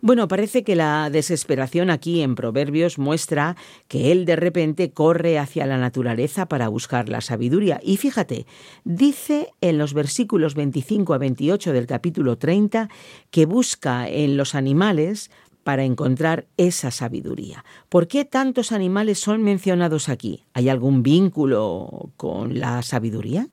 Bueno, 0.06 0.28
parece 0.28 0.64
que 0.64 0.76
la 0.76 1.10
desesperación 1.10 1.90
aquí 1.90 2.22
en 2.22 2.36
Proverbios 2.36 3.00
muestra 3.00 3.56
que 3.88 4.12
él 4.12 4.26
de 4.26 4.36
repente 4.36 4.92
corre 4.92 5.40
hacia 5.40 5.66
la 5.66 5.80
naturaleza 5.80 6.46
para 6.46 6.68
buscar 6.68 7.10
la 7.10 7.22
sabiduría. 7.22 7.80
Y 7.82 7.98
fíjate, 7.98 8.46
dice 8.84 9.52
en 9.62 9.80
los 9.80 9.96
versículos 9.96 10.54
25 10.54 11.12
a 11.16 11.18
28 11.18 11.74
del 11.74 11.88
capítulo 11.88 12.38
30 12.38 12.88
que 13.32 13.48
busca 13.48 14.08
en 14.08 14.38
los 14.38 14.54
animales 14.54 15.32
para 15.64 15.86
encontrar 15.86 16.46
esa 16.56 16.92
sabiduría. 16.92 17.66
¿Por 17.90 18.08
qué 18.08 18.26
tantos 18.26 18.72
animales 18.72 19.18
son 19.18 19.42
mencionados 19.42 20.08
aquí? 20.08 20.44
¿Hay 20.54 20.70
algún 20.70 21.02
vínculo 21.02 22.12
con 22.16 22.60
la 22.60 22.84
sabiduría? 22.84 23.48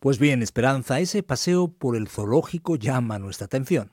Pues 0.00 0.18
bien, 0.18 0.42
Esperanza, 0.42 0.98
ese 0.98 1.22
paseo 1.22 1.68
por 1.68 1.94
el 1.94 2.08
zoológico 2.08 2.76
llama 2.76 3.18
nuestra 3.18 3.44
atención. 3.44 3.92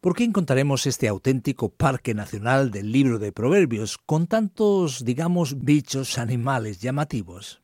¿Por 0.00 0.16
qué 0.16 0.24
encontraremos 0.24 0.86
este 0.86 1.08
auténtico 1.08 1.68
parque 1.68 2.14
nacional 2.14 2.70
del 2.70 2.90
libro 2.90 3.18
de 3.18 3.32
Proverbios 3.32 3.98
con 3.98 4.26
tantos, 4.26 5.04
digamos, 5.04 5.62
bichos 5.62 6.16
animales 6.16 6.80
llamativos? 6.80 7.60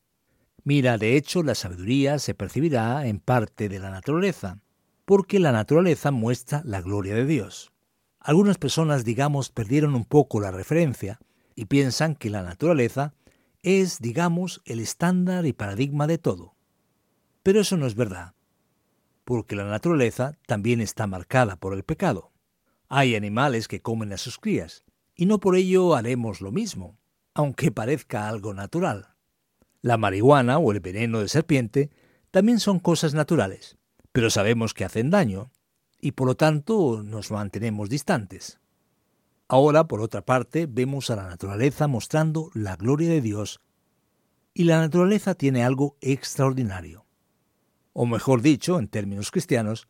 Mira, 0.62 0.98
de 0.98 1.16
hecho, 1.16 1.42
la 1.42 1.54
sabiduría 1.54 2.18
se 2.18 2.34
percibirá 2.34 3.06
en 3.06 3.20
parte 3.20 3.70
de 3.70 3.78
la 3.78 3.88
naturaleza, 3.88 4.60
porque 5.06 5.40
la 5.40 5.50
naturaleza 5.50 6.10
muestra 6.10 6.60
la 6.66 6.82
gloria 6.82 7.14
de 7.14 7.24
Dios. 7.24 7.72
Algunas 8.20 8.58
personas, 8.58 9.06
digamos, 9.06 9.48
perdieron 9.48 9.94
un 9.94 10.04
poco 10.04 10.38
la 10.38 10.50
referencia 10.50 11.18
y 11.54 11.64
piensan 11.64 12.14
que 12.14 12.28
la 12.28 12.42
naturaleza 12.42 13.14
es, 13.62 13.98
digamos, 14.00 14.60
el 14.66 14.80
estándar 14.80 15.46
y 15.46 15.54
paradigma 15.54 16.06
de 16.06 16.18
todo. 16.18 16.54
Pero 17.42 17.62
eso 17.62 17.78
no 17.78 17.86
es 17.86 17.94
verdad 17.94 18.35
porque 19.26 19.56
la 19.56 19.64
naturaleza 19.64 20.38
también 20.46 20.80
está 20.80 21.08
marcada 21.08 21.56
por 21.56 21.74
el 21.74 21.82
pecado. 21.82 22.30
Hay 22.88 23.16
animales 23.16 23.66
que 23.66 23.82
comen 23.82 24.12
a 24.12 24.18
sus 24.18 24.38
crías, 24.38 24.84
y 25.16 25.26
no 25.26 25.40
por 25.40 25.56
ello 25.56 25.96
haremos 25.96 26.40
lo 26.40 26.52
mismo, 26.52 26.96
aunque 27.34 27.72
parezca 27.72 28.28
algo 28.28 28.54
natural. 28.54 29.16
La 29.82 29.96
marihuana 29.96 30.58
o 30.58 30.70
el 30.70 30.78
veneno 30.78 31.18
de 31.18 31.28
serpiente 31.28 31.90
también 32.30 32.60
son 32.60 32.78
cosas 32.78 33.14
naturales, 33.14 33.78
pero 34.12 34.30
sabemos 34.30 34.74
que 34.74 34.84
hacen 34.84 35.10
daño, 35.10 35.50
y 36.00 36.12
por 36.12 36.28
lo 36.28 36.36
tanto 36.36 37.02
nos 37.02 37.32
mantenemos 37.32 37.90
distantes. 37.90 38.60
Ahora, 39.48 39.88
por 39.88 40.02
otra 40.02 40.24
parte, 40.24 40.66
vemos 40.66 41.10
a 41.10 41.16
la 41.16 41.26
naturaleza 41.26 41.88
mostrando 41.88 42.50
la 42.54 42.76
gloria 42.76 43.10
de 43.10 43.22
Dios, 43.22 43.60
y 44.54 44.64
la 44.64 44.78
naturaleza 44.78 45.34
tiene 45.34 45.64
algo 45.64 45.96
extraordinario 46.00 47.05
o 47.98 48.04
mejor 48.04 48.42
dicho, 48.42 48.78
en 48.78 48.88
términos 48.88 49.30
cristianos, 49.30 49.88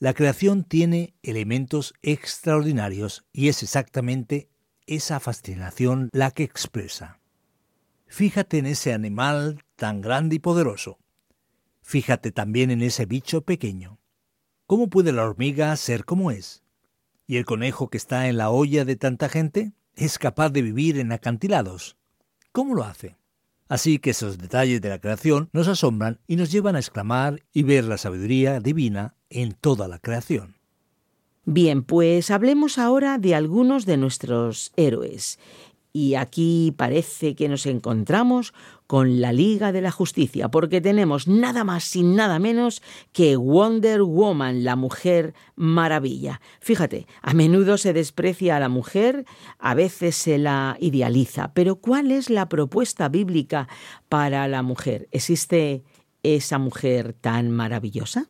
la 0.00 0.14
creación 0.14 0.64
tiene 0.64 1.14
elementos 1.22 1.94
extraordinarios 2.02 3.24
y 3.32 3.46
es 3.46 3.62
exactamente 3.62 4.50
esa 4.88 5.20
fascinación 5.20 6.10
la 6.12 6.32
que 6.32 6.42
expresa. 6.42 7.20
Fíjate 8.08 8.58
en 8.58 8.66
ese 8.66 8.92
animal 8.92 9.62
tan 9.76 10.00
grande 10.00 10.34
y 10.34 10.38
poderoso. 10.40 10.98
Fíjate 11.82 12.32
también 12.32 12.72
en 12.72 12.82
ese 12.82 13.06
bicho 13.06 13.42
pequeño. 13.42 14.00
¿Cómo 14.66 14.88
puede 14.88 15.12
la 15.12 15.22
hormiga 15.22 15.76
ser 15.76 16.04
como 16.04 16.32
es? 16.32 16.64
¿Y 17.28 17.36
el 17.36 17.44
conejo 17.44 17.90
que 17.90 17.98
está 17.98 18.26
en 18.26 18.38
la 18.38 18.50
olla 18.50 18.84
de 18.84 18.96
tanta 18.96 19.28
gente 19.28 19.72
es 19.94 20.18
capaz 20.18 20.50
de 20.50 20.62
vivir 20.62 20.98
en 20.98 21.12
acantilados? 21.12 21.96
¿Cómo 22.50 22.74
lo 22.74 22.82
hace? 22.82 23.14
Así 23.68 23.98
que 23.98 24.10
esos 24.10 24.38
detalles 24.38 24.80
de 24.80 24.88
la 24.88 25.00
creación 25.00 25.48
nos 25.52 25.68
asombran 25.68 26.20
y 26.26 26.36
nos 26.36 26.52
llevan 26.52 26.76
a 26.76 26.78
exclamar 26.78 27.42
y 27.52 27.62
ver 27.62 27.84
la 27.84 27.98
sabiduría 27.98 28.60
divina 28.60 29.14
en 29.28 29.52
toda 29.52 29.88
la 29.88 29.98
creación. 29.98 30.54
Bien, 31.44 31.82
pues 31.82 32.30
hablemos 32.30 32.78
ahora 32.78 33.18
de 33.18 33.34
algunos 33.34 33.86
de 33.86 33.96
nuestros 33.96 34.72
héroes. 34.76 35.38
Y 35.98 36.14
aquí 36.14 36.74
parece 36.76 37.34
que 37.34 37.48
nos 37.48 37.64
encontramos 37.64 38.52
con 38.86 39.22
la 39.22 39.32
Liga 39.32 39.72
de 39.72 39.80
la 39.80 39.90
Justicia, 39.90 40.50
porque 40.50 40.82
tenemos 40.82 41.26
nada 41.26 41.64
más 41.64 41.96
y 41.96 42.02
nada 42.02 42.38
menos 42.38 42.82
que 43.14 43.36
Wonder 43.36 44.02
Woman, 44.02 44.62
la 44.62 44.76
mujer 44.76 45.32
maravilla. 45.54 46.42
Fíjate, 46.60 47.06
a 47.22 47.32
menudo 47.32 47.78
se 47.78 47.94
desprecia 47.94 48.58
a 48.58 48.60
la 48.60 48.68
mujer, 48.68 49.24
a 49.58 49.72
veces 49.72 50.16
se 50.16 50.36
la 50.36 50.76
idealiza, 50.80 51.54
pero 51.54 51.76
¿cuál 51.76 52.12
es 52.12 52.28
la 52.28 52.50
propuesta 52.50 53.08
bíblica 53.08 53.66
para 54.10 54.46
la 54.48 54.62
mujer? 54.62 55.08
¿Existe 55.12 55.82
esa 56.22 56.58
mujer 56.58 57.14
tan 57.14 57.50
maravillosa? 57.50 58.28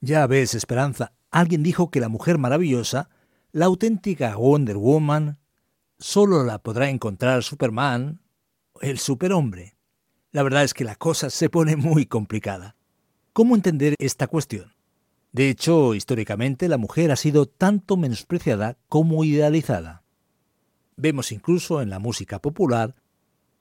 Ya 0.00 0.28
ves, 0.28 0.54
Esperanza, 0.54 1.10
alguien 1.32 1.64
dijo 1.64 1.90
que 1.90 1.98
la 1.98 2.08
mujer 2.08 2.38
maravillosa, 2.38 3.10
la 3.50 3.64
auténtica 3.64 4.36
Wonder 4.36 4.76
Woman, 4.76 5.38
solo 5.98 6.44
la 6.44 6.58
podrá 6.58 6.90
encontrar 6.90 7.42
Superman, 7.42 8.20
el 8.80 8.98
superhombre. 8.98 9.76
La 10.30 10.42
verdad 10.42 10.64
es 10.64 10.74
que 10.74 10.84
la 10.84 10.96
cosa 10.96 11.30
se 11.30 11.50
pone 11.50 11.76
muy 11.76 12.06
complicada. 12.06 12.76
¿Cómo 13.32 13.54
entender 13.54 13.94
esta 13.98 14.26
cuestión? 14.26 14.72
De 15.32 15.50
hecho, 15.50 15.94
históricamente 15.94 16.68
la 16.68 16.78
mujer 16.78 17.10
ha 17.10 17.16
sido 17.16 17.46
tanto 17.46 17.96
menospreciada 17.96 18.78
como 18.88 19.24
idealizada. 19.24 20.02
Vemos 20.96 21.32
incluso 21.32 21.80
en 21.80 21.90
la 21.90 21.98
música 21.98 22.40
popular 22.40 22.96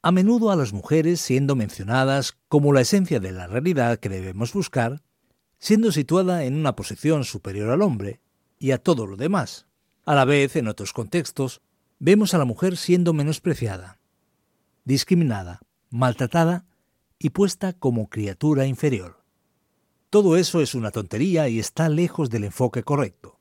a 0.02 0.12
menudo 0.12 0.52
a 0.52 0.56
las 0.56 0.73
mujeres 0.73 1.19
siendo 1.19 1.56
mencionadas 1.56 2.38
como 2.47 2.71
la 2.71 2.82
esencia 2.82 3.19
de 3.19 3.32
la 3.32 3.47
realidad 3.47 4.00
que 4.00 4.10
debemos 4.10 4.54
buscar, 4.54 5.02
siendo 5.60 5.91
situada 5.91 6.45
en 6.45 6.56
una 6.56 6.76
posición 6.76 7.23
superior 7.26 7.69
al 7.69 7.82
hombre 7.82 8.21
y 8.58 8.71
a 8.71 8.78
todo 8.78 9.06
lo 9.06 9.17
demás. 9.17 9.67
A 10.06 10.15
la 10.15 10.23
vez, 10.23 10.56
en 10.56 10.67
otros 10.67 10.93
contextos, 10.93 11.62
vemos 12.00 12.34
a 12.34 12.38
la 12.38 12.46
mujer 12.46 12.78
siendo 12.78 13.14
menospreciada, 13.14 14.00
discriminada, 14.86 15.62
maltratada 15.90 16.66
y 17.20 17.32
puesta 17.32 17.74
como 17.74 18.10
criatura 18.10 18.66
inferior. 18.66 19.24
Todo 20.10 20.38
eso 20.38 20.62
es 20.62 20.76
una 20.76 20.92
tontería 20.92 21.50
y 21.50 21.60
está 21.60 21.90
lejos 21.90 22.30
del 22.30 22.46
enfoque 22.46 22.84
correcto. 22.84 23.40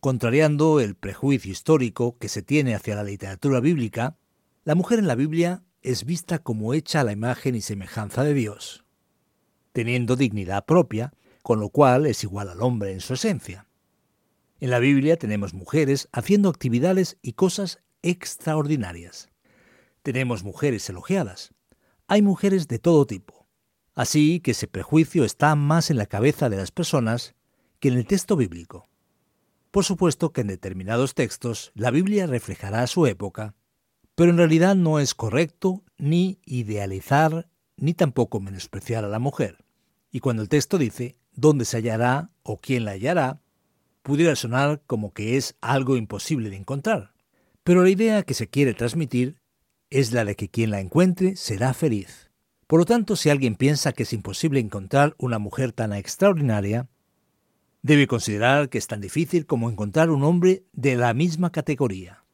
Contrariando 0.00 0.80
el 0.80 0.94
prejuicio 0.94 1.52
histórico 1.52 2.18
que 2.18 2.28
se 2.28 2.42
tiene 2.42 2.74
hacia 2.74 2.96
la 2.96 3.04
literatura 3.04 3.60
bíblica, 3.60 4.16
la 4.64 4.74
mujer 4.74 4.98
en 4.98 5.06
la 5.06 5.14
Biblia 5.14 5.62
es 5.82 6.04
vista 6.04 6.38
como 6.38 6.74
hecha 6.74 7.00
a 7.00 7.04
la 7.04 7.12
imagen 7.12 7.54
y 7.54 7.60
semejanza 7.60 8.24
de 8.24 8.34
Dios, 8.34 8.84
teniendo 9.72 10.16
dignidad 10.16 10.64
propia, 10.64 11.12
con 11.42 11.60
lo 11.60 11.68
cual 11.70 12.06
es 12.06 12.24
igual 12.24 12.48
al 12.48 12.62
hombre 12.62 12.92
en 12.92 13.00
su 13.00 13.14
esencia. 13.14 13.66
En 14.60 14.70
la 14.70 14.78
Biblia 14.80 15.16
tenemos 15.16 15.54
mujeres 15.54 16.08
haciendo 16.12 16.48
actividades 16.48 17.16
y 17.22 17.34
cosas 17.34 17.80
extraordinarias. 18.02 19.28
Tenemos 20.02 20.44
mujeres 20.44 20.88
elogiadas. 20.88 21.52
Hay 22.06 22.22
mujeres 22.22 22.68
de 22.68 22.78
todo 22.78 23.06
tipo. 23.06 23.46
Así 23.94 24.40
que 24.40 24.52
ese 24.52 24.68
prejuicio 24.68 25.24
está 25.24 25.54
más 25.54 25.90
en 25.90 25.96
la 25.96 26.06
cabeza 26.06 26.48
de 26.48 26.56
las 26.56 26.70
personas 26.70 27.34
que 27.80 27.88
en 27.88 27.94
el 27.94 28.06
texto 28.06 28.36
bíblico. 28.36 28.88
Por 29.70 29.84
supuesto 29.84 30.32
que 30.32 30.40
en 30.40 30.46
determinados 30.46 31.14
textos 31.14 31.72
la 31.74 31.90
Biblia 31.90 32.26
reflejará 32.26 32.86
su 32.86 33.06
época, 33.06 33.54
pero 34.14 34.30
en 34.30 34.38
realidad 34.38 34.74
no 34.74 34.98
es 34.98 35.14
correcto 35.14 35.84
ni 35.98 36.40
idealizar 36.44 37.48
ni 37.76 37.94
tampoco 37.94 38.40
menospreciar 38.40 39.04
a 39.04 39.08
la 39.08 39.18
mujer. 39.18 39.64
Y 40.10 40.20
cuando 40.20 40.42
el 40.42 40.48
texto 40.48 40.78
dice 40.78 41.16
dónde 41.32 41.64
se 41.64 41.76
hallará 41.76 42.30
o 42.42 42.58
quién 42.58 42.84
la 42.84 42.92
hallará, 42.92 43.40
pudiera 44.02 44.34
sonar 44.36 44.82
como 44.86 45.12
que 45.12 45.36
es 45.36 45.56
algo 45.60 45.96
imposible 45.96 46.50
de 46.50 46.56
encontrar. 46.56 47.12
Pero 47.68 47.82
la 47.82 47.90
idea 47.90 48.22
que 48.22 48.32
se 48.32 48.48
quiere 48.48 48.72
transmitir 48.72 49.42
es 49.90 50.14
la 50.14 50.24
de 50.24 50.36
que 50.36 50.48
quien 50.48 50.70
la 50.70 50.80
encuentre 50.80 51.36
será 51.36 51.74
feliz. 51.74 52.30
Por 52.66 52.78
lo 52.80 52.86
tanto, 52.86 53.14
si 53.14 53.28
alguien 53.28 53.56
piensa 53.56 53.92
que 53.92 54.04
es 54.04 54.14
imposible 54.14 54.58
encontrar 54.58 55.14
una 55.18 55.38
mujer 55.38 55.72
tan 55.72 55.92
extraordinaria, 55.92 56.88
debe 57.82 58.06
considerar 58.06 58.70
que 58.70 58.78
es 58.78 58.86
tan 58.86 59.02
difícil 59.02 59.44
como 59.44 59.68
encontrar 59.68 60.08
un 60.08 60.24
hombre 60.24 60.64
de 60.72 60.96
la 60.96 61.12
misma 61.12 61.52
categoría. 61.52 62.24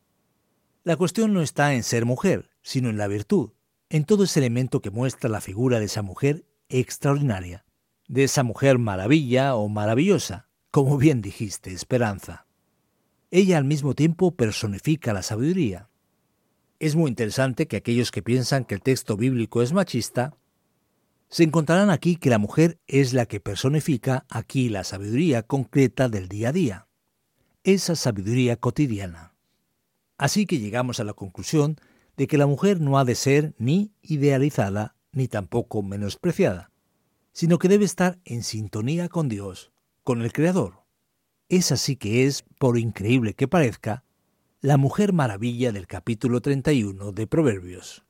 La 0.85 0.95
cuestión 0.95 1.35
no 1.35 1.43
está 1.43 1.75
en 1.75 1.83
ser 1.83 2.05
mujer, 2.05 2.51
sino 2.63 2.89
en 2.89 2.97
la 2.97 3.09
virtud, 3.09 3.55
en 3.89 4.05
todo 4.05 4.23
ese 4.23 4.39
elemento 4.39 4.81
que 4.81 4.91
muestra 4.91 5.29
la 5.29 5.41
figura 5.41 5.81
de 5.81 5.87
esa 5.87 6.03
mujer 6.03 6.45
extraordinaria, 6.69 7.65
de 8.07 8.23
esa 8.23 8.45
mujer 8.45 8.79
maravilla 8.79 9.57
o 9.57 9.69
maravillosa, 9.69 10.49
como 10.71 10.97
bien 10.97 11.23
dijiste, 11.23 11.73
Esperanza 11.73 12.44
ella 13.35 13.59
al 13.59 13.65
mismo 13.65 13.95
tiempo 13.95 14.37
personifica 14.37 15.13
la 15.13 15.25
sabiduría. 15.25 15.91
Es 16.79 16.95
muy 16.95 17.09
interesante 17.09 17.67
que 17.67 17.77
aquellos 17.77 18.13
que 18.13 18.23
piensan 18.23 18.65
que 18.65 18.77
el 18.77 18.81
texto 18.81 19.17
bíblico 19.17 19.61
es 19.61 19.73
machista, 19.73 20.37
se 21.29 21.43
encontrarán 21.43 21.91
aquí 21.91 22.15
que 22.15 22.31
la 22.31 22.39
mujer 22.39 22.79
es 22.87 23.13
la 23.13 23.27
que 23.27 23.41
personifica 23.41 24.25
aquí 24.29 24.69
la 24.69 24.85
sabiduría 24.85 25.43
concreta 25.43 26.09
del 26.09 26.29
día 26.29 26.51
a 26.51 26.53
día, 26.53 26.87
esa 27.65 27.97
sabiduría 27.97 28.55
cotidiana. 28.55 29.35
Así 30.17 30.47
que 30.47 30.61
llegamos 30.61 31.01
a 31.01 31.05
la 31.05 31.15
conclusión 31.15 31.77
de 32.17 32.29
que 32.29 32.39
la 32.39 32.47
mujer 32.47 32.81
no 32.81 33.01
ha 33.01 33.05
de 33.05 33.17
ser 33.17 33.53
ni 33.59 33.91
idealizada 34.01 34.95
ni 35.11 35.27
tampoco 35.27 35.83
menospreciada, 35.83 36.71
sino 37.33 37.59
que 37.59 37.67
debe 37.67 37.85
estar 37.85 38.21
en 38.25 38.45
sintonía 38.45 39.09
con 39.09 39.29
Dios, 39.29 39.73
con 40.05 40.23
el 40.23 40.33
Creador. 40.33 40.84
Esa 41.55 41.77
sí 41.77 41.95
que 41.95 42.27
es, 42.27 42.43
por 42.59 42.77
increíble 42.79 43.35
que 43.35 43.47
parezca, 43.47 44.03
la 44.61 44.77
mujer 44.77 45.13
maravilla 45.13 45.71
del 45.71 45.87
capítulo 45.87 46.41
31 46.41 47.13
de 47.13 47.29
Proverbios. 47.29 48.04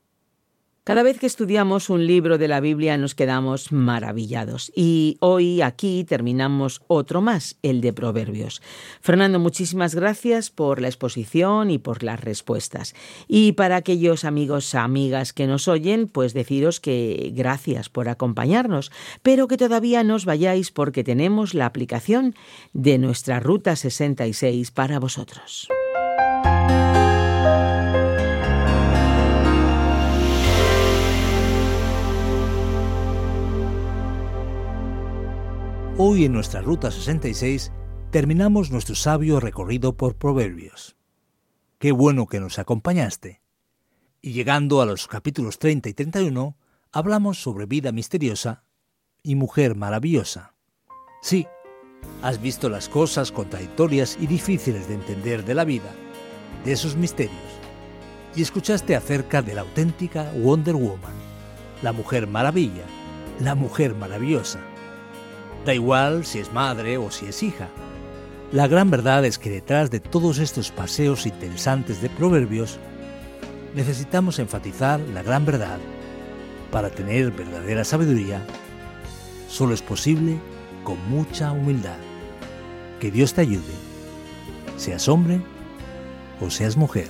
Cada 0.84 1.02
vez 1.02 1.18
que 1.18 1.24
estudiamos 1.24 1.88
un 1.88 2.06
libro 2.06 2.36
de 2.36 2.46
la 2.46 2.60
Biblia 2.60 2.98
nos 2.98 3.14
quedamos 3.14 3.72
maravillados 3.72 4.70
y 4.76 5.16
hoy 5.20 5.62
aquí 5.62 6.04
terminamos 6.04 6.82
otro 6.88 7.22
más, 7.22 7.56
el 7.62 7.80
de 7.80 7.94
Proverbios. 7.94 8.60
Fernando, 9.00 9.38
muchísimas 9.38 9.94
gracias 9.94 10.50
por 10.50 10.82
la 10.82 10.88
exposición 10.88 11.70
y 11.70 11.78
por 11.78 12.02
las 12.02 12.20
respuestas. 12.20 12.94
Y 13.28 13.52
para 13.52 13.76
aquellos 13.76 14.26
amigos, 14.26 14.74
amigas 14.74 15.32
que 15.32 15.46
nos 15.46 15.68
oyen, 15.68 16.06
pues 16.06 16.34
deciros 16.34 16.80
que 16.80 17.32
gracias 17.34 17.88
por 17.88 18.10
acompañarnos, 18.10 18.92
pero 19.22 19.48
que 19.48 19.56
todavía 19.56 20.04
no 20.04 20.16
os 20.16 20.26
vayáis 20.26 20.70
porque 20.70 21.02
tenemos 21.02 21.54
la 21.54 21.64
aplicación 21.64 22.34
de 22.74 22.98
nuestra 22.98 23.40
Ruta 23.40 23.74
66 23.74 24.70
para 24.70 24.98
vosotros. 24.98 25.66
Hoy 35.96 36.24
en 36.24 36.32
nuestra 36.32 36.60
Ruta 36.60 36.90
66 36.90 37.70
terminamos 38.10 38.72
nuestro 38.72 38.96
sabio 38.96 39.38
recorrido 39.38 39.96
por 39.96 40.16
Proverbios. 40.16 40.96
Qué 41.78 41.92
bueno 41.92 42.26
que 42.26 42.40
nos 42.40 42.58
acompañaste. 42.58 43.42
Y 44.20 44.32
llegando 44.32 44.82
a 44.82 44.86
los 44.86 45.06
capítulos 45.06 45.60
30 45.60 45.90
y 45.90 45.94
31, 45.94 46.56
hablamos 46.90 47.40
sobre 47.40 47.66
vida 47.66 47.92
misteriosa 47.92 48.64
y 49.22 49.36
mujer 49.36 49.76
maravillosa. 49.76 50.56
Sí, 51.22 51.46
has 52.22 52.42
visto 52.42 52.68
las 52.68 52.88
cosas 52.88 53.30
contradictorias 53.30 54.18
y 54.20 54.26
difíciles 54.26 54.88
de 54.88 54.94
entender 54.94 55.44
de 55.44 55.54
la 55.54 55.64
vida, 55.64 55.94
de 56.64 56.72
esos 56.72 56.96
misterios, 56.96 57.38
y 58.34 58.42
escuchaste 58.42 58.96
acerca 58.96 59.42
de 59.42 59.54
la 59.54 59.60
auténtica 59.60 60.32
Wonder 60.42 60.74
Woman, 60.74 61.14
la 61.82 61.92
mujer 61.92 62.26
maravilla, 62.26 62.82
la 63.38 63.54
mujer 63.54 63.94
maravillosa. 63.94 64.73
Da 65.64 65.74
igual 65.74 66.26
si 66.26 66.38
es 66.38 66.52
madre 66.52 66.98
o 66.98 67.10
si 67.10 67.26
es 67.26 67.42
hija. 67.42 67.68
La 68.52 68.68
gran 68.68 68.90
verdad 68.90 69.24
es 69.24 69.38
que 69.38 69.50
detrás 69.50 69.90
de 69.90 70.00
todos 70.00 70.38
estos 70.38 70.70
paseos 70.70 71.26
interesantes 71.26 72.02
de 72.02 72.10
proverbios, 72.10 72.78
necesitamos 73.74 74.38
enfatizar 74.38 75.00
la 75.00 75.22
gran 75.22 75.44
verdad. 75.44 75.78
Para 76.70 76.90
tener 76.90 77.30
verdadera 77.30 77.84
sabiduría, 77.84 78.44
solo 79.48 79.74
es 79.74 79.82
posible 79.82 80.38
con 80.82 80.98
mucha 81.08 81.52
humildad. 81.52 81.96
Que 83.00 83.10
Dios 83.10 83.34
te 83.34 83.40
ayude, 83.40 83.62
seas 84.76 85.08
hombre 85.08 85.40
o 86.40 86.50
seas 86.50 86.76
mujer. 86.76 87.08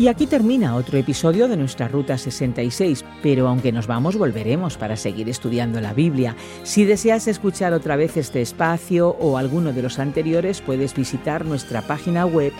Y 0.00 0.08
aquí 0.08 0.26
termina 0.26 0.76
otro 0.76 0.96
episodio 0.96 1.46
de 1.46 1.58
nuestra 1.58 1.86
Ruta 1.86 2.16
66, 2.16 3.04
pero 3.22 3.46
aunque 3.48 3.70
nos 3.70 3.86
vamos, 3.86 4.16
volveremos 4.16 4.78
para 4.78 4.96
seguir 4.96 5.28
estudiando 5.28 5.78
la 5.82 5.92
Biblia. 5.92 6.34
Si 6.62 6.86
deseas 6.86 7.28
escuchar 7.28 7.74
otra 7.74 7.96
vez 7.96 8.16
este 8.16 8.40
espacio 8.40 9.10
o 9.20 9.36
alguno 9.36 9.74
de 9.74 9.82
los 9.82 9.98
anteriores, 9.98 10.62
puedes 10.62 10.94
visitar 10.94 11.44
nuestra 11.44 11.82
página 11.82 12.24
web 12.24 12.54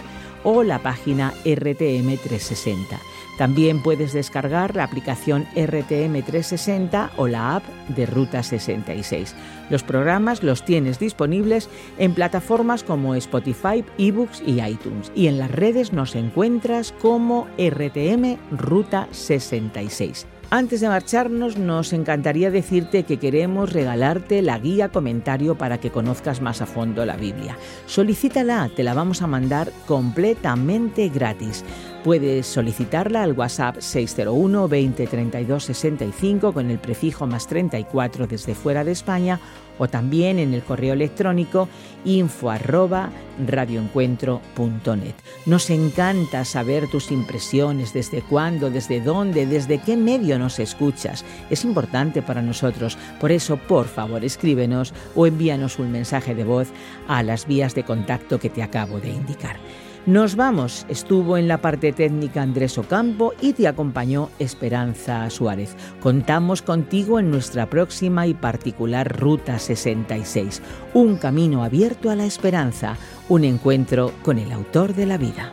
o 0.44 0.62
la 0.62 0.80
página 0.80 1.32
RTM 1.46 2.18
360. 2.18 3.00
También 3.40 3.82
puedes 3.82 4.12
descargar 4.12 4.76
la 4.76 4.84
aplicación 4.84 5.46
RTM 5.56 6.12
360 6.22 7.12
o 7.16 7.26
la 7.26 7.56
app 7.56 7.64
de 7.88 8.04
Ruta 8.04 8.42
66. 8.42 9.34
Los 9.70 9.82
programas 9.82 10.42
los 10.42 10.62
tienes 10.62 10.98
disponibles 10.98 11.70
en 11.96 12.12
plataformas 12.12 12.84
como 12.84 13.14
Spotify, 13.14 13.82
eBooks 13.96 14.42
y 14.46 14.60
iTunes. 14.60 15.10
Y 15.14 15.28
en 15.28 15.38
las 15.38 15.50
redes 15.50 15.94
nos 15.94 16.16
encuentras 16.16 16.92
como 17.00 17.46
RTM 17.56 18.36
Ruta 18.50 19.08
66. 19.10 20.26
Antes 20.52 20.80
de 20.80 20.88
marcharnos, 20.88 21.56
nos 21.56 21.92
encantaría 21.92 22.50
decirte 22.50 23.04
que 23.04 23.18
queremos 23.18 23.72
regalarte 23.72 24.42
la 24.42 24.58
guía 24.58 24.88
comentario 24.88 25.56
para 25.56 25.78
que 25.78 25.92
conozcas 25.92 26.40
más 26.40 26.60
a 26.60 26.66
fondo 26.66 27.06
la 27.06 27.16
Biblia. 27.16 27.56
Solicítala, 27.86 28.68
te 28.74 28.82
la 28.82 28.92
vamos 28.92 29.22
a 29.22 29.28
mandar 29.28 29.70
completamente 29.86 31.08
gratis. 31.08 31.64
Puedes 32.04 32.46
solicitarla 32.46 33.22
al 33.22 33.32
WhatsApp 33.32 33.76
601 33.78 34.68
20 34.68 35.06
32 35.06 35.64
65 35.64 36.54
con 36.54 36.70
el 36.70 36.78
prefijo 36.78 37.26
más 37.26 37.46
34 37.46 38.26
desde 38.26 38.54
fuera 38.54 38.84
de 38.84 38.92
España 38.92 39.38
o 39.78 39.86
también 39.86 40.38
en 40.38 40.54
el 40.54 40.62
correo 40.62 40.94
electrónico 40.94 41.68
info 42.06 42.50
arroba 42.50 43.10
radioencuentro.net. 43.46 45.14
Nos 45.44 45.68
encanta 45.68 46.46
saber 46.46 46.88
tus 46.88 47.10
impresiones, 47.10 47.92
desde 47.92 48.22
cuándo, 48.22 48.70
desde 48.70 49.02
dónde, 49.02 49.44
desde 49.44 49.78
qué 49.78 49.98
medio 49.98 50.38
nos 50.38 50.58
escuchas. 50.58 51.24
Es 51.50 51.64
importante 51.64 52.22
para 52.22 52.40
nosotros, 52.40 52.96
por 53.20 53.30
eso 53.30 53.58
por 53.58 53.86
favor 53.86 54.24
escríbenos 54.24 54.94
o 55.14 55.26
envíanos 55.26 55.78
un 55.78 55.92
mensaje 55.92 56.34
de 56.34 56.44
voz 56.44 56.68
a 57.08 57.22
las 57.22 57.46
vías 57.46 57.74
de 57.74 57.84
contacto 57.84 58.38
que 58.38 58.48
te 58.48 58.62
acabo 58.62 59.00
de 59.00 59.10
indicar. 59.10 59.58
Nos 60.06 60.34
vamos. 60.34 60.86
Estuvo 60.88 61.36
en 61.36 61.46
la 61.46 61.58
parte 61.58 61.92
técnica 61.92 62.42
Andrés 62.42 62.78
Ocampo 62.78 63.34
y 63.40 63.52
te 63.52 63.68
acompañó 63.68 64.30
Esperanza 64.38 65.28
Suárez. 65.28 65.76
Contamos 66.00 66.62
contigo 66.62 67.18
en 67.18 67.30
nuestra 67.30 67.66
próxima 67.68 68.26
y 68.26 68.34
particular 68.34 69.20
Ruta 69.20 69.58
66. 69.58 70.62
Un 70.94 71.16
camino 71.16 71.64
abierto 71.64 72.10
a 72.10 72.16
la 72.16 72.24
esperanza. 72.24 72.96
Un 73.28 73.44
encuentro 73.44 74.12
con 74.22 74.38
el 74.38 74.50
autor 74.52 74.94
de 74.94 75.06
la 75.06 75.18
vida. 75.18 75.52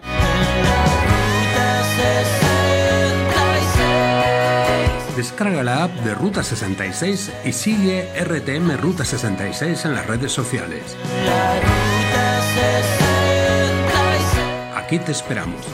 Descarga 5.18 5.64
la 5.64 5.84
app 5.86 5.92
de 6.06 6.14
Ruta 6.14 6.44
66 6.44 7.32
y 7.44 7.52
sigue 7.52 8.08
RTM 8.24 8.78
Ruta 8.78 9.04
66 9.04 9.86
en 9.86 9.96
las 9.96 10.06
redes 10.06 10.32
sociales. 10.32 10.96
Aquí 14.88 15.00
te 15.00 15.12
esperamos. 15.12 15.66